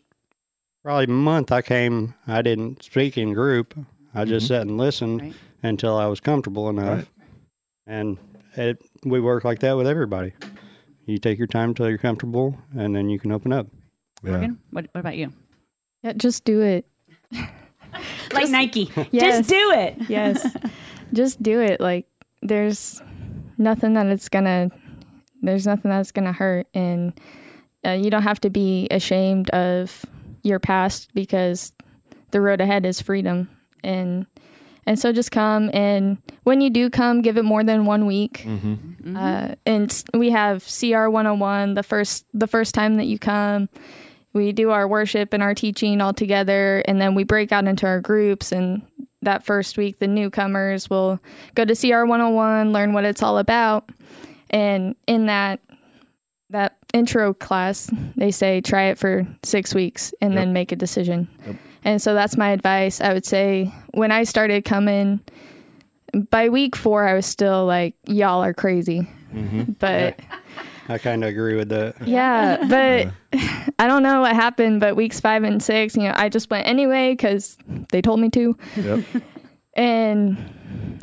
[0.84, 3.78] probably month I came, I didn't speak in group.
[4.13, 4.47] I just Mhm.
[4.47, 5.34] sat and listened Right.
[5.63, 7.00] until I was comfortable enough.
[7.00, 7.08] Right.
[7.86, 8.17] And
[8.56, 10.32] it, we work like that with everybody.
[11.06, 13.67] You take your time until you're comfortable, and then you can open up.
[14.23, 14.32] Yeah.
[14.32, 15.32] Morgan, what, what about you?
[16.04, 16.86] Yeah, just do it.
[18.34, 19.38] Like Nike, Yes.
[19.38, 19.95] just do it.
[20.10, 20.56] Yes.
[21.13, 21.80] just do it.
[21.80, 22.06] Like
[22.41, 23.02] there's
[23.58, 24.69] nothing that it's gonna
[25.41, 27.13] there's nothing that's gonna hurt and
[27.86, 30.06] uh, you don't have to be ashamed of
[30.43, 31.71] your past because
[32.32, 33.50] the road ahead is freedom
[33.84, 34.26] and
[34.86, 38.43] and so just come and when you do come give it more than one week
[38.45, 39.15] Mm-hmm.
[39.17, 43.69] uh, and we have CR 101 the first the first time that you come
[44.38, 47.86] we do our worship and our teaching all together and then we break out into
[47.86, 48.82] our groups and
[49.23, 51.19] that first week the newcomers will
[51.56, 53.89] go to CR 101 learn what it's all about
[54.52, 55.60] and in that
[56.52, 60.39] that intro class they say try it for 6 weeks and Yep.
[60.41, 61.56] then make a decision Yep.
[61.84, 65.19] and so that's my advice i would say when i started coming
[66.30, 69.73] by week 4 i was still like y'all are crazy Mm-hmm.
[69.80, 70.17] but
[70.89, 71.95] I kind of agree with that.
[72.08, 73.12] yeah, but
[73.80, 74.80] I don't know what happened.
[74.80, 77.58] But weeks five and six, you know, I just went anyway because
[77.91, 79.04] they told me to, Yep.
[79.76, 80.38] and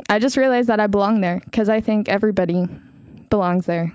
[0.09, 2.67] I just realized that I belong there because I think everybody
[3.29, 3.93] belongs there.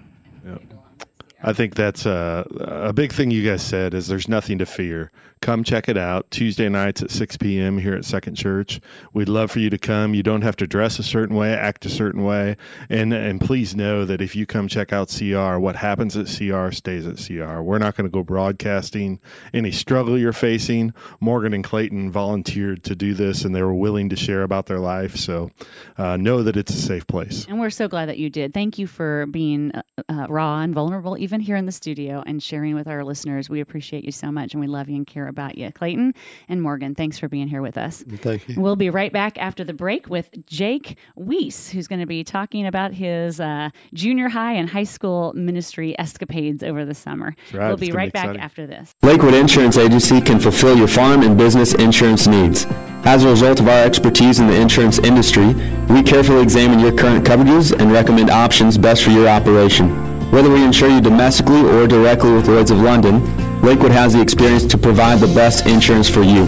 [1.43, 5.11] I think that's a, a big thing you guys said is there's nothing to fear.
[5.41, 7.79] Come check it out Tuesday nights at 6 p.m.
[7.79, 8.79] here at Second Church.
[9.15, 10.13] We'd love for you to come.
[10.13, 12.59] You don't have to dress a certain way, act a certain way,
[12.91, 16.73] and and please know that if you come check out CR, what happens at CR
[16.73, 17.63] stays at CR.
[17.63, 19.19] We're not going to go broadcasting
[19.55, 20.93] any struggle you're facing.
[21.21, 24.79] Morgan and Clayton volunteered to do this, and they were willing to share about their
[24.79, 25.17] life.
[25.17, 25.51] So
[25.97, 27.47] uh, know that it's a safe place.
[27.49, 28.53] And we're so glad that you did.
[28.53, 32.43] Thank you for being uh, uh, raw and vulnerable, even here in the studio, and
[32.43, 33.49] sharing with our listeners.
[33.49, 35.71] We appreciate you so much, and we love you and care about you.
[35.71, 36.15] Clayton
[36.49, 38.03] and Morgan, thanks for being here with us.
[38.09, 38.61] Thank you.
[38.61, 42.67] We'll be right back after the break with Jake Weiss, who's going to be talking
[42.67, 47.37] about his uh, junior high and high school ministry escapades over the summer.
[47.53, 47.69] right.
[47.69, 48.95] We'll be gonna be right back after this.
[49.03, 52.67] Lakewood Insurance Agency can fulfill your farm and business insurance needs.
[53.05, 55.55] As a result of our expertise in the insurance industry,
[55.89, 60.10] we carefully examine your current coverages and recommend options best for your operation.
[60.31, 63.21] Whether we insure you domestically or directly with Lloyd's of London,
[63.63, 66.47] Lakewood has the experience to provide the best insurance for you.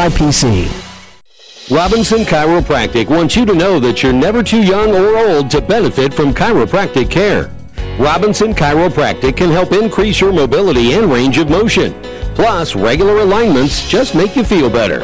[0.00, 0.66] SIPC.
[1.70, 6.14] Robinson Chiropractic wants you to know that you're never too young or old to benefit
[6.14, 7.50] from chiropractic care.
[7.98, 11.92] Robinson Chiropractic can help increase your mobility and range of motion.
[12.34, 15.00] Plus, regular alignments just make you feel better.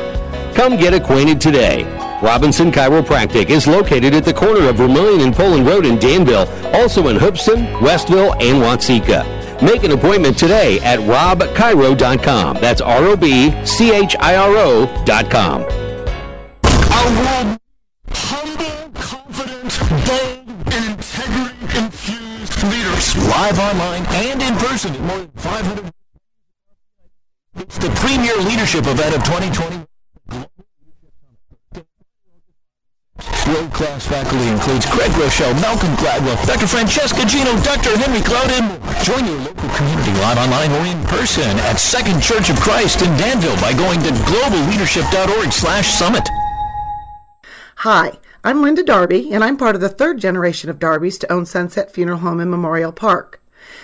[0.55, 1.85] Come get acquainted today.
[2.23, 7.09] Robinson Chiropractic is located at the corner of Vermillion and Poland Road in Danville, also
[7.09, 9.36] in Hoopeston, Westville, and Watseka.
[9.63, 12.57] Make an appointment today at robchiro.com.
[12.61, 13.45] That's R-O-B-C-H-I-R-O
[15.05, 15.63] dot com.
[15.63, 17.59] Our world
[18.13, 23.17] humble, confident, bold, and integrity-infused leaders.
[23.29, 25.93] Live online and in person at more than 500.
[27.59, 29.87] It's the premier leadership event of 2020.
[33.47, 36.67] World-class faculty includes Craig Groeschel, Malcolm Gladwell, Dr.
[36.67, 37.97] Francesca Gino, Dr.
[37.97, 38.87] Henry Cloud, and.
[39.05, 43.17] Join your local community live online or in person at Second Church of Christ in
[43.17, 46.29] Danville by going to globalleadership.org slash summit.
[47.77, 51.47] Hi, I'm Linda Darby, and I'm part of the third generation of Darbys to own
[51.47, 53.41] Sunset Funeral Home in Memorial Park.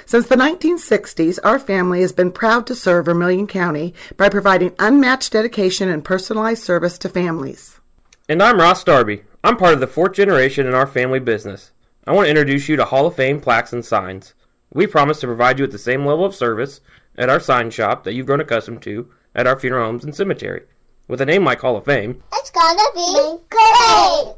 [0.06, 5.32] Since the 1960s, our family has been proud to serve Vermilion County by providing unmatched
[5.32, 7.80] dedication and personalized service to families.
[8.28, 9.22] And I'm Ross Darby.
[9.44, 11.72] I'm part of the fourth generation in our family business.
[12.06, 14.34] I want to introduce you to Hall of Fame plaques and signs.
[14.72, 16.80] We promise to provide you with the same level of service
[17.16, 20.62] at our sign shop that you've grown accustomed to at our funeral homes and cemetery.
[21.08, 24.34] With a name like Hall of Fame, It's gonna be great!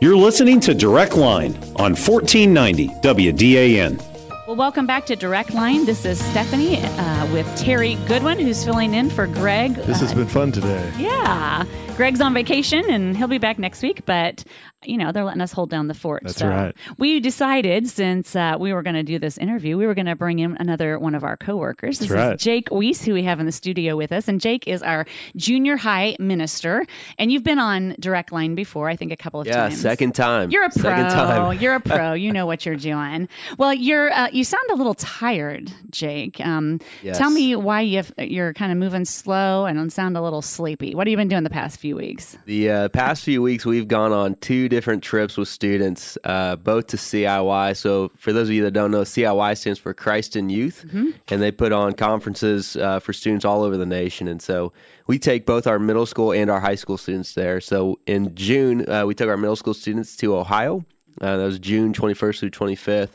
[0.00, 3.98] You're listening to Direct Line on 1490 WDAN.
[4.46, 5.84] Well, welcome back to Direct Line.
[5.84, 9.74] This is Stephanie uh, with Terry Goodwin, who's filling in for Greg.
[9.74, 10.90] This has Uh, been fun today.
[10.98, 11.64] Yeah.
[12.00, 14.42] Greg's on vacation and he'll be back next week, but
[14.84, 16.22] you know, they're letting us hold down the fort.
[16.24, 16.74] That's so right.
[16.98, 20.16] We decided since uh, we were going to do this interview, we were going to
[20.16, 21.98] bring in another one of our coworkers.
[21.98, 22.38] This That's right.
[22.38, 24.26] Jake Weiss, who we have in the studio with us.
[24.26, 25.04] And Jake is our
[25.36, 26.86] junior high minister.
[27.18, 29.80] And you've been on Direct Line before, I think a couple of Yeah, times.
[29.80, 30.50] second time.
[30.50, 30.82] You're a pro.
[30.82, 31.58] Second time.
[31.60, 32.14] You're a pro.
[32.14, 33.28] You know what you're doing.
[33.58, 36.40] Well, you're uh, you sound a little tired, Jake.
[36.40, 37.18] Um, Yes.
[37.18, 40.94] Tell me why you you're kind of moving slow and sound a little sleepy.
[40.94, 42.38] What have you been doing the past few weeks?
[42.46, 46.86] The uh, past few weeks, we've gone on two different trips with students, uh, both
[46.88, 47.76] to CIY.
[47.76, 51.10] So, for those of you that don't know, CIY stands for Christ in Youth, Mm-hmm.
[51.28, 54.26] and they put on conferences uh, for students all over the nation.
[54.28, 54.72] And so,
[55.06, 57.60] we take both our middle school and our high school students there.
[57.60, 60.84] So, in June, uh, we took our middle school students to Ohio.
[61.20, 63.10] Uh, that was June 21st through 25th,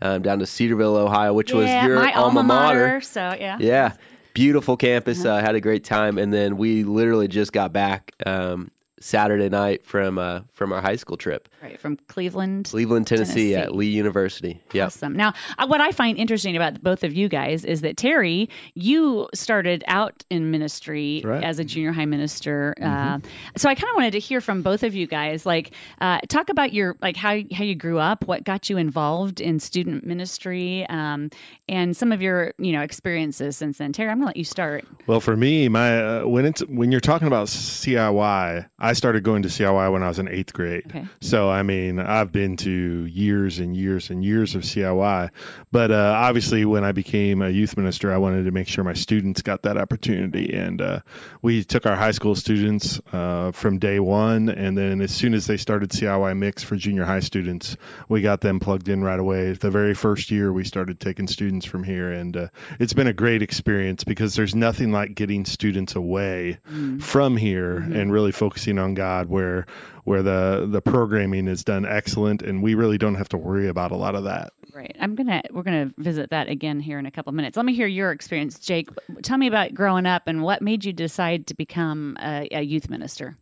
[0.00, 3.00] um, down to Cedarville, Ohio, which was yeah, your my alma mater.
[3.02, 3.58] So yeah.
[3.60, 3.92] Yeah,
[4.32, 5.24] beautiful campus.
[5.24, 5.34] Uh-huh.
[5.34, 8.70] Uh, had a great time, and then we literally just got back um,
[9.00, 13.74] Saturday night from uh, from our high school trip, Right from Cleveland, Cleveland, Tennessee, at
[13.74, 14.60] Lee University.
[14.72, 14.86] Yep.
[14.86, 15.14] Awesome.
[15.14, 19.28] Now, uh, what I find interesting about both of you guys is that Terry, you
[19.34, 21.42] started out in ministry Right.
[21.42, 22.74] as a junior high minister.
[22.80, 23.18] Uh,
[23.56, 26.50] so I kind of wanted to hear from both of you guys, like uh, talk
[26.50, 30.86] about your like how how you grew up, what got you involved in student ministry,
[30.90, 31.30] um,
[31.68, 33.92] and some of your you know experiences since then.
[33.94, 34.84] Terry, I'm gonna let you start.
[35.06, 39.42] Well, for me, my uh, when it's when you're talking about CIY, I started going
[39.42, 40.84] to CIY when I was in eighth grade.
[40.86, 41.06] Okay.
[41.20, 45.30] So I mean, I've been to years and years and years of CIY,
[45.70, 48.94] but uh, obviously, when I became a youth minister, I wanted to make sure my
[48.94, 51.00] students got that opportunity, and uh,
[51.42, 55.46] we took our high school students uh, from day one, and then as soon as
[55.46, 57.76] they started CIY mix for junior high students,
[58.08, 59.52] we got them plugged in right away.
[59.52, 62.48] The very first year, we started taking students from here, and uh,
[62.78, 66.58] it's been a great experience because there's nothing like getting students away
[67.00, 69.66] from here and really focusing on God, where
[70.04, 73.92] where the the programming is done excellent, and we really don't have to worry about
[73.92, 74.52] a lot of that.
[74.74, 74.96] Right.
[75.00, 77.56] I'm gonna we're gonna visit that again here in a couple minutes.
[77.56, 78.88] Let me hear your experience, Jake.
[79.22, 82.88] Tell me about growing up and what made you decide to become a, a youth
[82.88, 83.36] minister.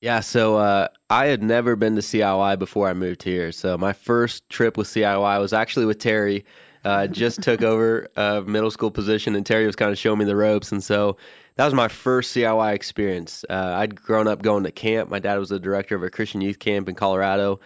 [0.00, 3.52] Yeah, so uh, I had never been to CIY before I moved here.
[3.52, 6.44] So my first trip with CIY was actually with Terry.
[6.84, 10.26] Uh, just took over a middle school position, and Terry was kind of showing me
[10.26, 10.72] the ropes.
[10.72, 11.16] And so
[11.56, 13.44] that was my first CIY experience.
[13.48, 15.08] Uh, I'd grown up going to camp.
[15.10, 17.60] My dad was the director of a Christian youth camp in Colorado.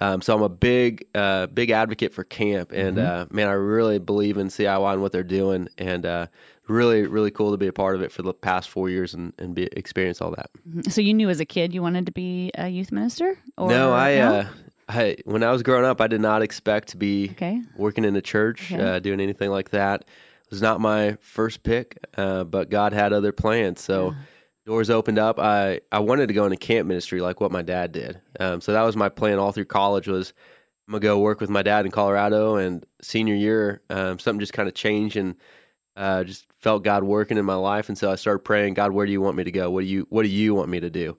[0.00, 3.06] Um, so I'm a big, uh, big advocate for camp, and Mhm.
[3.06, 6.26] uh, man, I really believe in CIY and what they're doing, and uh,
[6.66, 9.32] really, really cool to be a part of it for the past four years and,
[9.38, 10.50] and be experience all that.
[10.68, 10.90] Mhm.
[10.90, 13.38] So you knew as a kid you wanted to be a youth minister?
[13.56, 14.34] Or, no, I, no?
[14.34, 14.46] Uh,
[14.88, 17.62] I when I was growing up, I did not expect to be Okay.
[17.76, 18.82] working in a church, Okay.
[18.82, 20.04] uh, doing anything like that.
[20.54, 23.80] Was not my first pick, uh, but God had other plans.
[23.80, 24.14] So
[24.66, 25.40] doors opened up.
[25.40, 28.20] I I wanted to go into camp ministry like what my dad did.
[28.38, 30.06] Um, so that was my plan all through college.
[30.06, 30.32] Was
[30.86, 32.54] I'm gonna go work with my dad in Colorado.
[32.54, 35.34] And senior year, um, something just kind of changed and
[35.96, 37.88] uh, just felt God working in my life.
[37.88, 39.70] And so I started praying, God, where do you want me to go?
[39.72, 41.16] What do you What do you want me to do?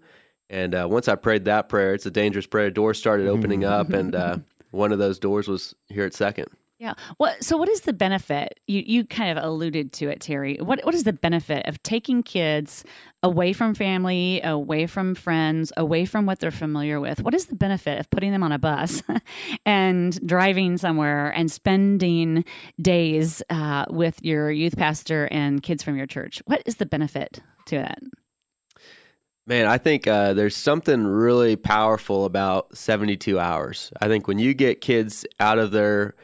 [0.49, 2.69] And uh, once I prayed that prayer, it's a dangerous prayer.
[2.71, 4.37] Doors started opening up, and uh,
[4.71, 6.47] one of those doors was here at Second.
[6.77, 6.95] Yeah.
[7.17, 7.41] What?
[7.41, 8.59] So, what is the benefit?
[8.67, 10.57] You you kind of alluded to it, Terry.
[10.57, 12.83] What What is the benefit of taking kids
[13.23, 17.21] away from family, away from friends, away from what they're familiar with?
[17.21, 19.01] What is the benefit of putting them on a bus
[19.65, 22.43] and driving somewhere and spending
[22.81, 26.41] days uh, with your youth pastor and kids from your church?
[26.45, 27.99] What is the benefit to that?
[29.47, 33.93] Man, I think uh, there's something really powerful about 72 hours.
[34.01, 36.15] I think when you get kids out of their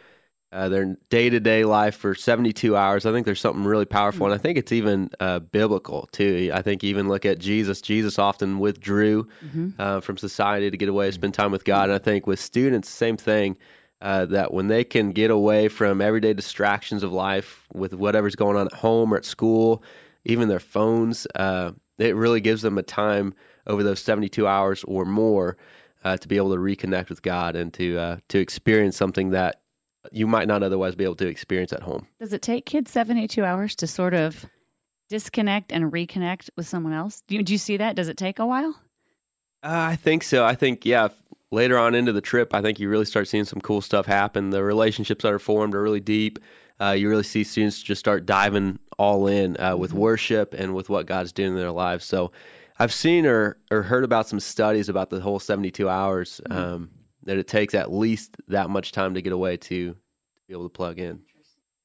[0.51, 4.25] uh, their day to day life for 72 hours, I think there's something really powerful,
[4.25, 6.51] and I think it's even uh, biblical too.
[6.53, 7.81] I think even look at Jesus.
[7.81, 9.73] Jesus often withdrew Mhm.
[9.79, 11.85] uh, from society to get away, spend time with God.
[11.85, 13.57] And I think with students, same thing.
[14.01, 18.57] Uh, that when they can get away from everyday distractions of life with whatever's going
[18.57, 19.83] on at home or at school,
[20.25, 23.31] even their phones, uh, it really gives them a time
[23.67, 25.55] over those 72 hours or more
[26.03, 29.60] uh, to be able to reconnect with God and to uh, to experience something that
[30.11, 32.07] you might not otherwise be able to experience at home.
[32.19, 34.45] Does it take kids 72 hours to sort of
[35.09, 37.21] disconnect and reconnect with someone else?
[37.27, 37.95] Do you, do you see that?
[37.95, 38.75] Does it take a while?
[39.63, 40.45] Uh, I think so.
[40.45, 41.09] I think yeah.
[41.53, 44.51] Later on into the trip, I think you really start seeing some cool stuff happen.
[44.51, 46.39] The relationships that are formed are really deep.
[46.79, 50.87] Uh, you really see students just start diving all in uh, with worship and with
[50.87, 52.05] what God's doing in their lives.
[52.05, 52.31] So,
[52.79, 56.89] I've seen or or heard about some studies about the whole seventy two hours um,
[57.23, 59.95] that it takes at least that much time to get away to, to
[60.47, 61.21] be able to plug in.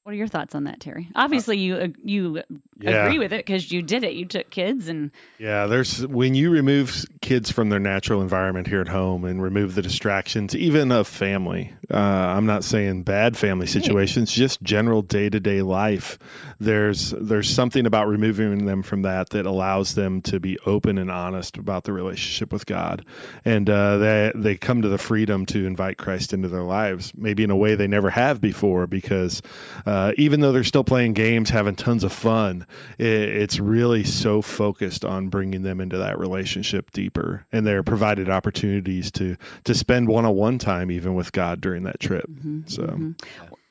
[0.03, 1.09] What are your thoughts on that, Terry?
[1.17, 2.43] Obviously, you uh, you
[2.79, 3.07] Yeah.
[3.07, 4.13] agree with it because you did it.
[4.13, 8.81] You took kids and Yeah, there's when you remove kids from their natural environment here
[8.81, 11.73] at home and remove the distractions, even of family.
[11.91, 16.19] Uh, I'm not saying bad family situations, just general day to day life.
[16.59, 21.11] There's there's something about removing them from that that allows them to be open and
[21.11, 23.05] honest about the relationship with God,
[23.45, 27.43] and uh, they they come to the freedom to invite Christ into their lives, maybe
[27.45, 29.41] in a way they never have before, because
[29.87, 32.66] uh, even though they're still playing games, having tons of fun,
[32.99, 38.29] it, it's really so focused on bringing them into that relationship deeper, and they're provided
[38.29, 42.25] opportunities to to spend one on one time even with God during that trip.
[42.67, 43.15] So.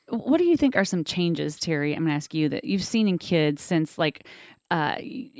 [0.08, 1.92] What do you think are some changes, Terry?
[1.92, 4.24] I'm going to ask you that you've seen in kids since like
[4.70, 4.94] uh,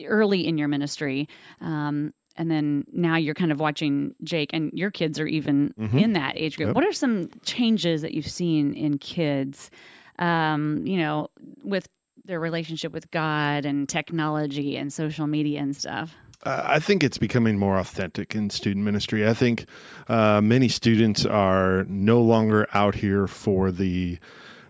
[0.07, 1.29] early in your ministry,
[1.61, 6.03] um, and then now you're kind of watching Jake, and your kids are even Mhm.
[6.03, 6.69] in that age group.
[6.71, 6.75] Yep.
[6.75, 9.71] What are some changes that you've seen in kids?
[10.19, 11.29] Um, you know,
[11.63, 11.89] with
[12.27, 16.14] their relationship with God and technology and social media and stuff.
[16.43, 19.27] Uh, I think it's becoming more authentic in student ministry.
[19.27, 19.66] I think
[20.09, 24.18] uh, many students are no longer out here for the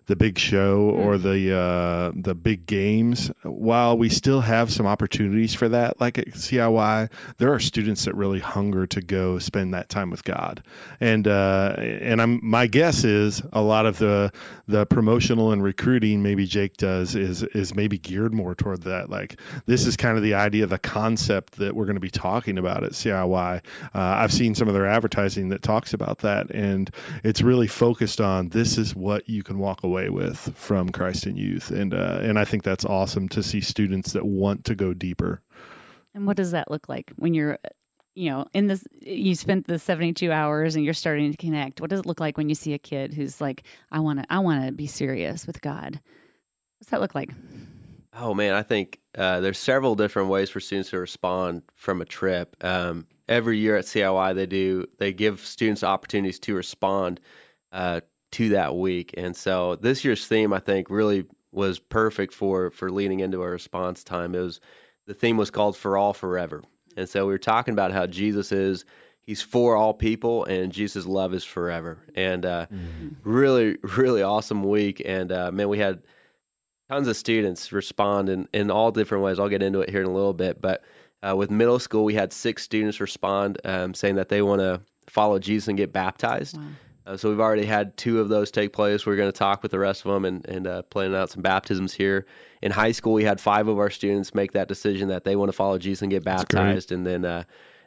[0.06, 3.30] the big show or the uh, the big games.
[3.42, 8.14] While we still have some opportunities for that, like at CIY, there are students that
[8.14, 10.62] really hunger to go spend that time with God.
[11.00, 14.32] And uh, and I'm my guess is a lot of the
[14.68, 19.10] the promotional and recruiting maybe Jake does is is maybe geared more toward that.
[19.10, 22.58] Like this is kind of the idea, the concept that we're going to be talking
[22.58, 23.56] about at CIY.
[23.56, 26.90] Uh, I've seen some of their advertising that talks about that, and
[27.24, 31.36] it's really focused on this is what you can walk away with from Christ in
[31.36, 34.94] Youth, and uh, and I think that's awesome to see students that want to go
[34.94, 35.42] deeper.
[36.14, 37.58] And what does that look like when you're,
[38.14, 41.78] you know, in this, you spent the 72 hours and you're starting to connect.
[41.78, 44.26] What does it look like when you see a kid who's like, I want to,
[44.30, 46.00] I want to be serious with God?
[46.78, 47.30] What's that look like?
[48.18, 52.06] Oh man, I think uh, there's several different ways for students to respond from a
[52.06, 52.56] trip.
[52.64, 57.20] Um, every year at CIY, they do they give students opportunities to respond
[57.72, 58.00] uh,
[58.36, 62.90] to that week, and so this year's theme I think really was perfect for for
[62.90, 64.34] leading into our response time.
[64.34, 64.60] It was
[65.06, 66.62] the theme was called "For All Forever,"
[66.96, 68.84] and so we were talking about how Jesus is
[69.26, 71.98] he's for all people and jesus' love is forever.
[72.14, 72.66] And uh,
[73.24, 75.02] really really awesome week.
[75.04, 76.02] And uh, man we had
[76.88, 79.38] tons of students respond in, in all different ways.
[79.40, 80.62] I'll get into it here in a little bit.
[80.62, 80.84] But
[81.22, 84.80] uh, with middle school we had six students respond um, saying that they want to
[85.08, 86.58] follow jesus and get baptized
[87.06, 89.06] uh, so we've already had two of those take place.
[89.06, 91.42] We're going to talk with the rest of them and, and uh, planning out some
[91.42, 92.26] baptisms here.
[92.62, 95.48] In high school, we had five of our students make that decision that they want
[95.48, 96.90] to follow Jesus and get baptized.
[96.90, 97.44] And then uh,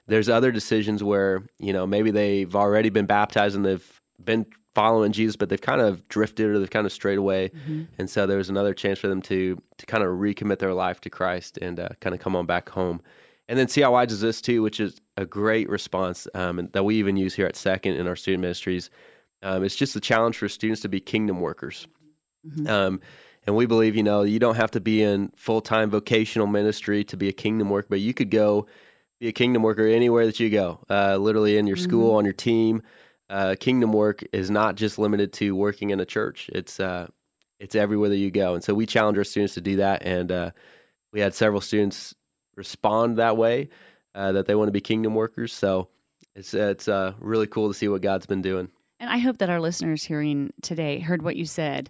[0.08, 5.12] there's other decisions where you know maybe they've already been baptized and they've been following
[5.12, 7.52] Jesus, but they've kind of drifted or they've kind of strayed away.
[7.98, 11.02] And so there was another chance for them to to kind of recommit their life
[11.02, 13.02] to Christ and uh, kind of come on back home.
[13.50, 16.96] And then CIY does this too, which is a great response um, and that we
[16.96, 18.92] even use here at Second in our student ministries.
[19.42, 21.88] Um, it's just a challenge for students to be kingdom workers.
[22.68, 23.02] Um,
[23.46, 27.04] and we believe, you know, you don't have to be in full time vocational ministry
[27.06, 28.68] to be a kingdom worker, but you could go
[29.20, 32.34] be a kingdom worker anywhere that you go, uh, literally in your school, on your
[32.34, 32.82] team.
[33.30, 36.50] Uh, kingdom work is not just limited to working in a church.
[36.54, 37.08] It's uh,
[37.60, 40.04] it's everywhere that you go, and so we challenge our students to do that.
[40.04, 40.52] And uh,
[41.12, 42.16] we had several students
[42.56, 43.70] respond that way,
[44.16, 45.54] uh, that they want to be kingdom workers.
[45.54, 45.90] So
[46.36, 48.70] it's it's uh, really cool to see what God's been doing.
[49.00, 51.90] And I hope that our listeners hearing today heard what you said.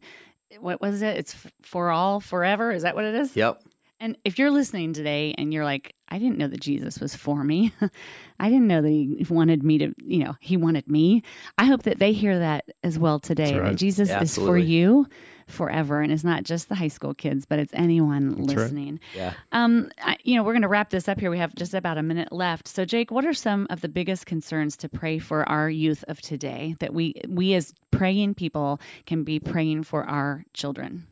[0.60, 1.18] What was it?
[1.18, 2.72] It's for all forever.
[2.72, 3.36] Is that what it is?
[3.36, 3.62] Yep.
[4.02, 7.44] And if you're listening today and you're like, I didn't know that Jesus was for
[7.44, 7.74] me.
[8.40, 11.22] I didn't know that he wanted me to, you know, he wanted me.
[11.58, 13.58] I hope that they hear that as well today.
[13.60, 13.72] Right.
[13.72, 15.06] That Jesus Yeah, is for you
[15.50, 16.02] forever.
[16.02, 18.58] And it's not just the high school kids, but it's anyone That's right.
[18.58, 19.00] listening.
[19.16, 19.34] Yeah.
[19.52, 21.30] Um, I, you know, we're going to wrap this up here.
[21.30, 22.68] We have just about a minute left.
[22.68, 26.22] So, Jake, what are some of the biggest concerns to pray for our youth of
[26.22, 31.08] today that we we as praying people can be praying for our children?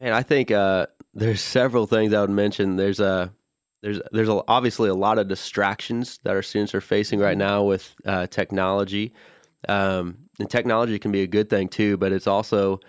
[0.00, 2.76] And I think uh, there's several things I would mention.
[2.76, 3.32] There's a
[3.82, 7.62] there's there's a, obviously a lot of distractions that our students are facing right now
[7.62, 9.12] with uh, technology.
[9.68, 12.80] Um, and technology can be a good thing too, but it's also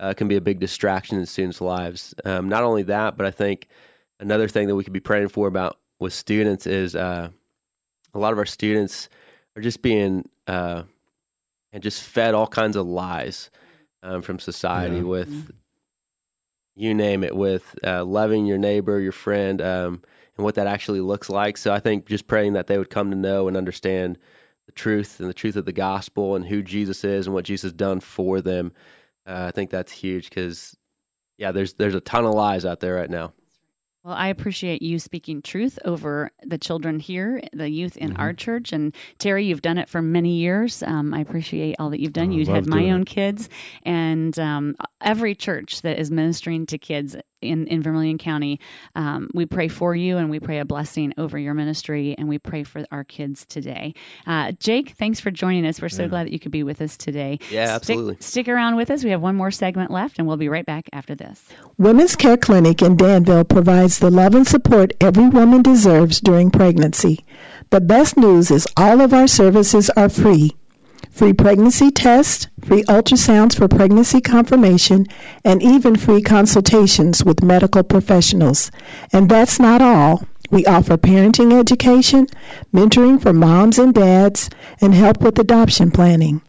[0.00, 2.14] uh, can be a big distraction in students' lives.
[2.24, 3.68] Um, not only that, but I think
[4.20, 7.28] another thing that we could be praying for about with students is uh,
[8.12, 9.08] a lot of our students
[9.56, 10.82] are just being uh,
[11.72, 13.50] and just fed all kinds of lies
[14.02, 15.02] um, from society Yeah.
[15.02, 15.50] with
[16.76, 20.02] you name it, with uh, loving your neighbor, your friend, um,
[20.36, 21.56] and what that actually looks like.
[21.56, 24.18] So I think just praying that they would come to know and understand
[24.66, 27.62] the truth and the truth of the gospel and who Jesus is and what Jesus
[27.62, 28.72] has done for them.
[29.26, 30.76] Uh, I think that's huge because,
[31.38, 33.32] yeah, there's there's a ton of lies out there right now.
[34.04, 38.70] Well, I appreciate you speaking truth over the children here, the youth in our church.
[38.70, 40.82] And Terry, you've done it for many years.
[40.82, 42.28] Um, I appreciate all that you've done.
[42.28, 43.06] Oh, you had my own it.
[43.06, 43.48] kids,
[43.82, 48.58] and um, every church that is ministering to kids in, in Vermilion County,
[48.96, 52.38] um, we pray for you and we pray a blessing over your ministry and we
[52.38, 53.94] pray for our kids today.
[54.26, 55.80] Uh, Jake, thanks for joining us.
[55.80, 56.08] We're so Yeah.
[56.08, 57.38] glad that you could be with us today.
[57.50, 58.16] Yeah, Stick- absolutely.
[58.20, 59.04] stick around with us.
[59.04, 61.44] We have one more segment left, and we'll be right back after this.
[61.78, 67.24] Women's Care Clinic in Danville provides the love and support every woman deserves during pregnancy.
[67.70, 70.52] The best news is all of our services are free.
[71.10, 75.06] Free pregnancy tests, free ultrasounds for pregnancy confirmation,
[75.44, 78.70] and even free consultations with medical professionals.
[79.12, 80.26] And that's not all.
[80.50, 82.26] We offer parenting education,
[82.72, 84.50] mentoring for moms and dads,
[84.80, 86.42] and help with adoption planning.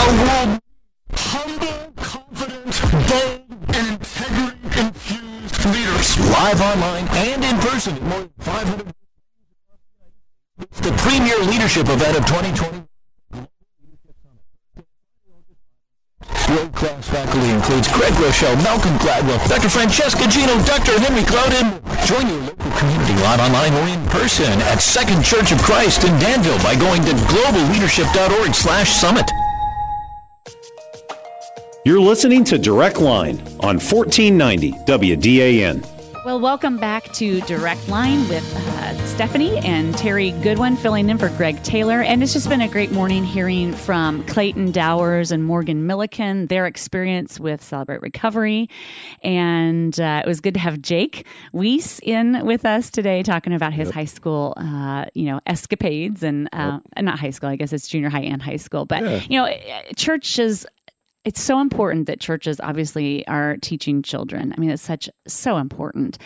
[0.00, 0.60] Our world
[1.12, 2.72] humble, confident,
[3.08, 3.44] bold,
[3.76, 6.08] and integrity-infused leaders.
[6.30, 8.94] Live online and in person at more than 500.
[10.80, 12.86] The premier leadership event of 2020.
[16.48, 19.68] World-class faculty includes Craig Groeschel, Malcolm Gladwell, Dr.
[19.68, 20.98] Francesca Gino, Dr.
[20.98, 21.78] Henry Clouden.
[22.06, 26.18] Join your local community live online or in person at Second Church of Christ in
[26.18, 29.30] Danville by going to globalleadership.org slash summit.
[31.84, 35.86] You're listening to Direct Line on 1490 WDAN.
[36.26, 41.30] Well, welcome back to Direct Line with uh, Stephanie and Terry Goodwin filling in for
[41.30, 42.02] Greg Taylor.
[42.02, 46.66] And it's just been a great morning hearing from Clayton Dowers and Morgan Milliken, their
[46.66, 48.68] experience with Celebrate Recovery.
[49.22, 53.72] And uh, it was good to have Jake Weiss in with us today talking about
[53.72, 57.88] his high school, uh, you know, escapades and uh, not high school, I guess it's
[57.88, 58.84] junior high and high school.
[58.84, 59.20] But, Yeah.
[59.30, 60.66] you know, churches
[61.24, 64.54] it's so important that churches obviously are teaching children.
[64.56, 66.16] I mean, it's such so important.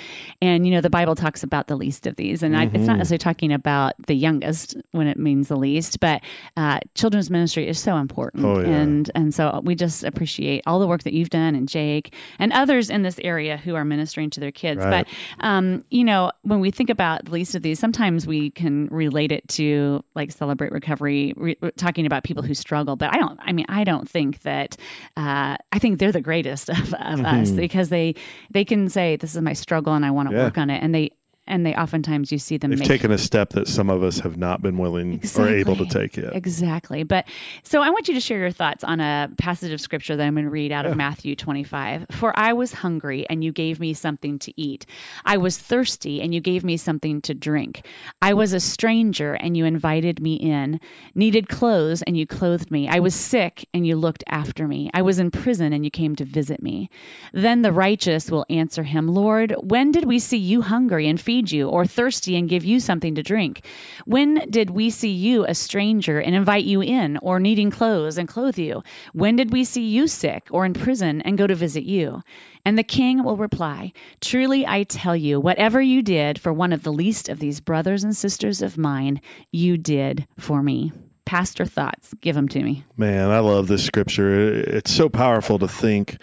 [0.41, 2.95] And you know, the Bible talks about the least of these, and I, it's not
[2.95, 2.99] Mhm.
[2.99, 6.23] necessarily talking about the youngest when it means the least, but
[6.57, 8.45] uh, children's ministry is so important.
[8.45, 8.69] Oh, yeah.
[8.69, 12.53] And and so we just appreciate all the work that you've done, and Jake and
[12.53, 14.79] others in this area who are ministering to their kids.
[14.79, 15.07] Right.
[15.41, 18.87] But um, you know, when we think about the least of these, sometimes we can
[18.93, 22.95] relate it to like celebrate recovery, re- talking about people who struggle.
[22.95, 23.41] But I don't.
[23.43, 24.77] I mean, I don't think that.
[25.17, 27.57] Uh, I think they're the greatest of, of us Mhm.
[27.57, 28.15] because they
[28.51, 30.45] they can say, "This is my struggle, and I want to Yeah.
[30.45, 31.11] work on it," and they.
[31.47, 34.21] And they oftentimes you see them They've make taken a step that some of us
[34.21, 36.35] have not been willing or able to take yet.
[36.35, 37.03] Exactly.
[37.03, 37.27] But
[37.63, 40.35] so I want you to share your thoughts on a passage of scripture that I'm
[40.35, 42.07] going to read out of Matthew 25.
[42.13, 44.87] For I was hungry and you gave me something to eat.
[45.25, 47.87] I was thirsty and you gave me something to drink.
[48.23, 50.81] I was a stranger and you invited me in.
[51.15, 52.89] Needed clothes and you clothed me.
[52.89, 54.91] I was sick and you looked after me.
[54.95, 56.89] I was in prison and you came to visit me.
[57.35, 61.34] Then the righteous will answer him, Lord, when did we see you hungry and feed
[61.43, 63.67] you, or thirsty and give you something to drink?
[64.05, 68.29] When did we see you a stranger and invite you in, or needing clothes and
[68.29, 68.83] clothe you?
[69.13, 72.23] When did we see you sick or in prison and go to visit you?
[72.65, 76.83] And the king will reply, Truly I tell you, whatever you did for one of
[76.83, 79.21] the least of these brothers and sisters of mine,
[79.53, 80.93] you did for me.
[81.27, 82.85] Pastor thoughts, give them to me.
[82.97, 84.53] Man, I love this scripture.
[84.53, 86.19] It's so powerful to think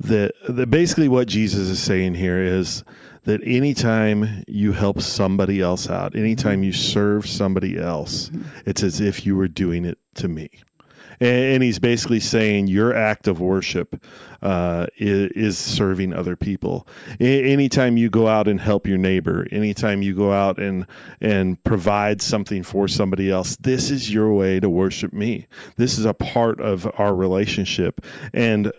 [0.00, 2.84] that, that basically what Jesus is saying here is
[3.24, 8.30] that anytime you help somebody else out, anytime you serve somebody else,
[8.66, 10.50] it's as if you were doing it to me.
[11.20, 14.02] And, and he's basically saying your act of worship
[14.42, 16.88] uh, is, is serving other people.
[17.20, 20.86] A- anytime you go out and help your neighbor, anytime you go out and
[21.20, 25.46] and provide something for somebody else, this is your way to worship me.
[25.76, 28.00] This is a part of our relationship,
[28.32, 28.72] and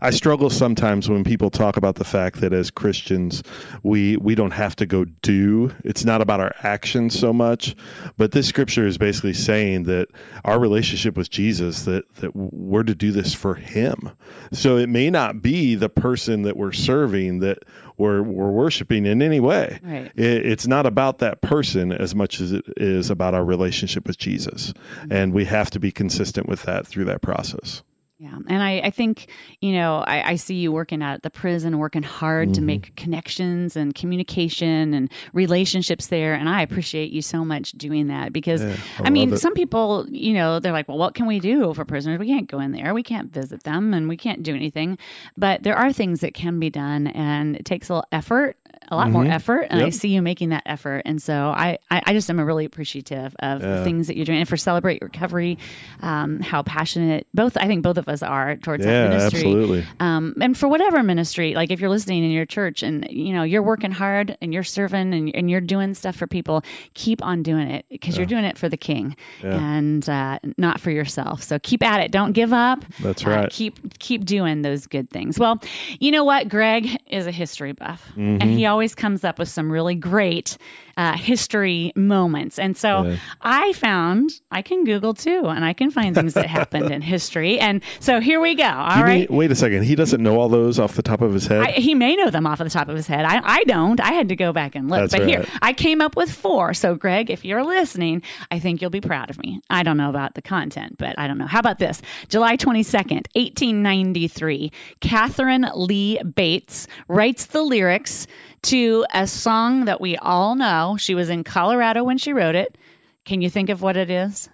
[0.00, 3.42] I struggle sometimes when people talk about the fact that as Christians
[3.82, 5.72] we we don't have to go do.
[5.84, 7.74] It's not about our actions so much,
[8.16, 10.08] but this scripture is basically saying that
[10.44, 14.10] our relationship with Jesus that that we're to do this for him.
[14.52, 17.64] So it may not be the person that we're serving that
[17.96, 19.80] we're we're worshiping in any way.
[19.82, 20.12] Right.
[20.16, 24.18] It, it's not about that person as much as it is about our relationship with
[24.18, 24.72] Jesus.
[24.72, 25.12] Mm-hmm.
[25.12, 27.82] And we have to be consistent with that through that process.
[28.20, 28.36] Yeah.
[28.48, 29.28] And I, I think,
[29.60, 32.64] you know, I, I see you working at the prison, working hard to Mhm.
[32.64, 36.34] make connections and communication and relationships there.
[36.34, 39.38] And I appreciate you so much doing that because, Yeah, I I, mean, it.
[39.38, 42.18] some people, you know, they're like, well, what can we do for prisoners?
[42.18, 42.92] We can't go in there.
[42.92, 44.98] We can't visit them and we can't do anything.
[45.36, 48.56] But there are things that can be done and it takes a little effort,
[48.90, 49.32] a lot more Mhm.
[49.32, 49.66] effort.
[49.70, 51.02] And I see you making that effort.
[51.04, 54.38] And so I, I, I just am really appreciative of the things that you're doing.
[54.38, 55.58] And for Celebrate Recovery,
[56.00, 59.40] um, how passionate both, I think both of us are towards Yeah, that ministry.
[59.40, 59.84] absolutely.
[60.00, 63.42] Um, and for whatever ministry, like if you're listening in your church and you know
[63.42, 66.62] you're working hard and you're serving and, and you're doing stuff for people,
[66.94, 69.58] keep on doing it because you're doing it for the King Yeah.
[69.76, 71.42] and uh, not for yourself.
[71.42, 72.10] So keep at it.
[72.10, 72.84] Don't give up.
[73.02, 73.50] That's Uh, right.
[73.50, 75.38] keep keep doing those good things.
[75.38, 75.60] Well,
[76.00, 76.48] you know what?
[76.48, 78.57] Greg is a history buff, and Mhm.
[78.58, 80.58] He always comes up with some really great
[80.96, 82.58] uh, history moments.
[82.58, 83.16] And so Yeah.
[83.40, 87.58] I found I can Google too, and I can find things that happened in history.
[87.60, 88.64] And so here we go.
[88.64, 89.30] All You right.
[89.30, 89.84] mean- wait a second.
[89.84, 91.60] He doesn't know all those off the top of his head.
[91.60, 93.24] I, he may know them off of the top of his head.
[93.24, 94.00] I, I don't.
[94.00, 95.08] I had to go back and look.
[95.10, 95.44] That's but here.
[95.62, 96.74] I came up with four.
[96.74, 99.60] So, Greg, if you're listening, I think you'll be proud of me.
[99.70, 101.46] I don't know about the content, but I don't know.
[101.46, 102.02] How about this?
[102.28, 108.26] July 22nd, 1893, Katharine Lee Bates writes the lyrics
[108.62, 110.96] to a song that we all know.
[110.98, 112.76] She was in Colorado when she wrote it.
[113.24, 114.48] Can you think of what it is?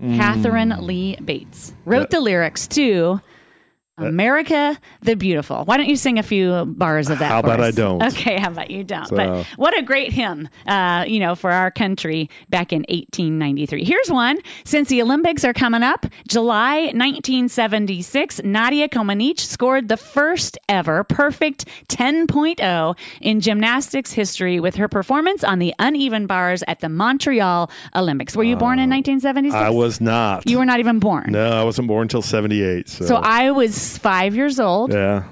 [0.00, 0.16] Mm.
[0.16, 3.20] Katharine Lee Bates wrote the lyrics to
[3.98, 5.64] America the Beautiful.
[5.64, 7.28] Why don't you sing a few bars of that?
[7.30, 7.68] How about us?
[7.68, 8.02] I don't?
[8.10, 9.06] Okay, how about you don't?
[9.08, 13.84] So- But what a great hymn, uh, you know, for our country back in 1893.
[13.84, 14.38] Here's one.
[14.64, 21.66] Since the Olympics are coming up, July 1976, Nadia Comaneci scored the first ever perfect
[21.88, 28.34] 10.0 in gymnastics history with her performance on the uneven bars at the Montreal Olympics.
[28.36, 29.54] Were you born in 1976?
[29.54, 30.48] I was not.
[30.48, 31.26] You were not even born.
[31.32, 32.88] No, I wasn't born until 78.
[32.88, 35.24] So, So I was five years old, Yeah,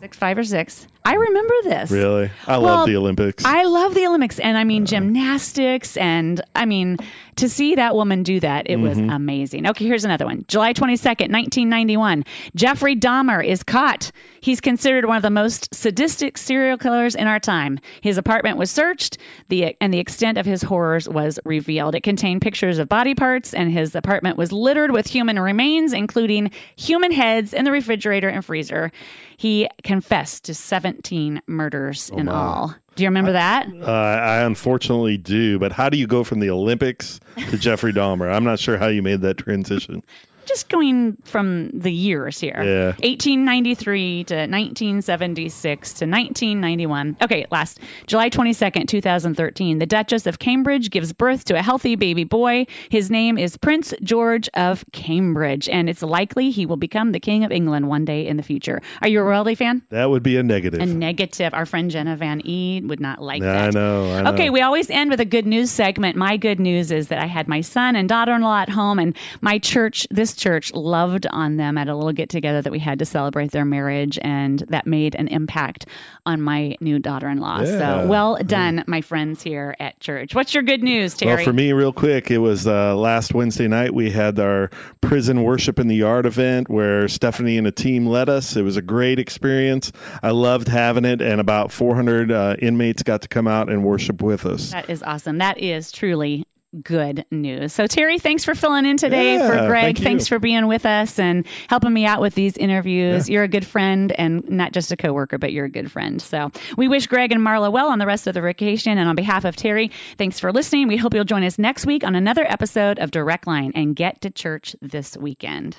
[0.00, 0.86] six, five or six.
[1.06, 1.90] I remember this.
[1.90, 2.30] really.
[2.46, 3.44] I Well, love the Olympics.
[3.44, 6.96] I love the Olympics and I mean gymnastics and I mean
[7.36, 9.14] to see that woman do that it was Mhm.
[9.14, 9.66] amazing.
[9.66, 10.44] Okay, here's another one.
[10.48, 12.24] July 22nd, 1991.
[12.54, 14.12] Jeffrey Dahmer is caught.
[14.40, 17.80] He's considered one of the most sadistic serial killers in our time.
[18.00, 21.94] His apartment was searched, the and the extent of his horrors was revealed.
[21.94, 26.50] It contained pictures of body parts and his apartment was littered with human remains including
[26.76, 28.90] human heads in the refrigerator and freezer.
[29.36, 30.54] He confessed to
[30.94, 32.32] 17 murders in my.
[32.32, 32.74] all.
[32.94, 33.66] Do you remember that?
[33.68, 37.18] Uh, I unfortunately do, but how do you go from the Olympics
[37.50, 38.32] to Jeffrey Dahmer?
[38.32, 40.04] I'm not sure how you made that transition.
[40.44, 42.62] Just going from the years here.
[42.62, 42.86] Yeah.
[43.06, 47.16] 1893 to 1976 to 1991.
[47.22, 49.78] Okay, last July 22nd, 2013.
[49.78, 52.66] The Duchess of Cambridge gives birth to a healthy baby boy.
[52.88, 57.44] His name is Prince George of Cambridge, and it's likely he will become the King
[57.44, 58.80] of England one day in the future.
[59.02, 59.82] Are you a royalty fan?
[59.90, 60.80] That would be a negative.
[60.80, 61.54] A negative.
[61.54, 63.74] Our friend Jenna Van E would not like I that.
[63.74, 64.12] know.
[64.14, 64.32] I know.
[64.32, 66.16] Okay, we always end with a good news segment.
[66.16, 68.98] My good news is that I had my son and daughter in law at home,
[68.98, 72.78] and my church, this church, loved on them at a little get together that we
[72.78, 75.86] had to celebrate their marriage, and that made an impact
[76.26, 77.60] on my new daughter in law.
[77.60, 77.78] Yeah.
[77.78, 80.34] So well done, my friends here at church.
[80.34, 81.36] What's your good news, Terry?
[81.36, 83.94] Well, for me, real quick, it was uh, last Wednesday night.
[83.94, 84.70] We had our
[85.00, 88.56] prison worship in the yard event where Stephanie and a team led us.
[88.56, 89.92] It was a great experience.
[90.22, 94.22] I loved having it, and about 400 uh, inmates got to come out and worship
[94.22, 94.70] with us.
[94.70, 95.38] That is awesome.
[95.38, 96.46] That is truly
[96.82, 97.72] good news.
[97.72, 99.96] So Terry, thanks for filling in today Yeah, for Greg.
[99.96, 99.98] thank.
[99.98, 103.28] Thanks for being with us and helping me out with these interviews.
[103.28, 106.20] You're a good friend and not just a coworker, but you're a good friend.
[106.20, 108.98] So we wish Greg and Marla well on the rest of the vacation.
[108.98, 110.88] And on behalf of Terry, thanks for listening.
[110.88, 114.20] We hope you'll join us next week on another episode of Direct Line and get
[114.22, 115.78] to church this weekend.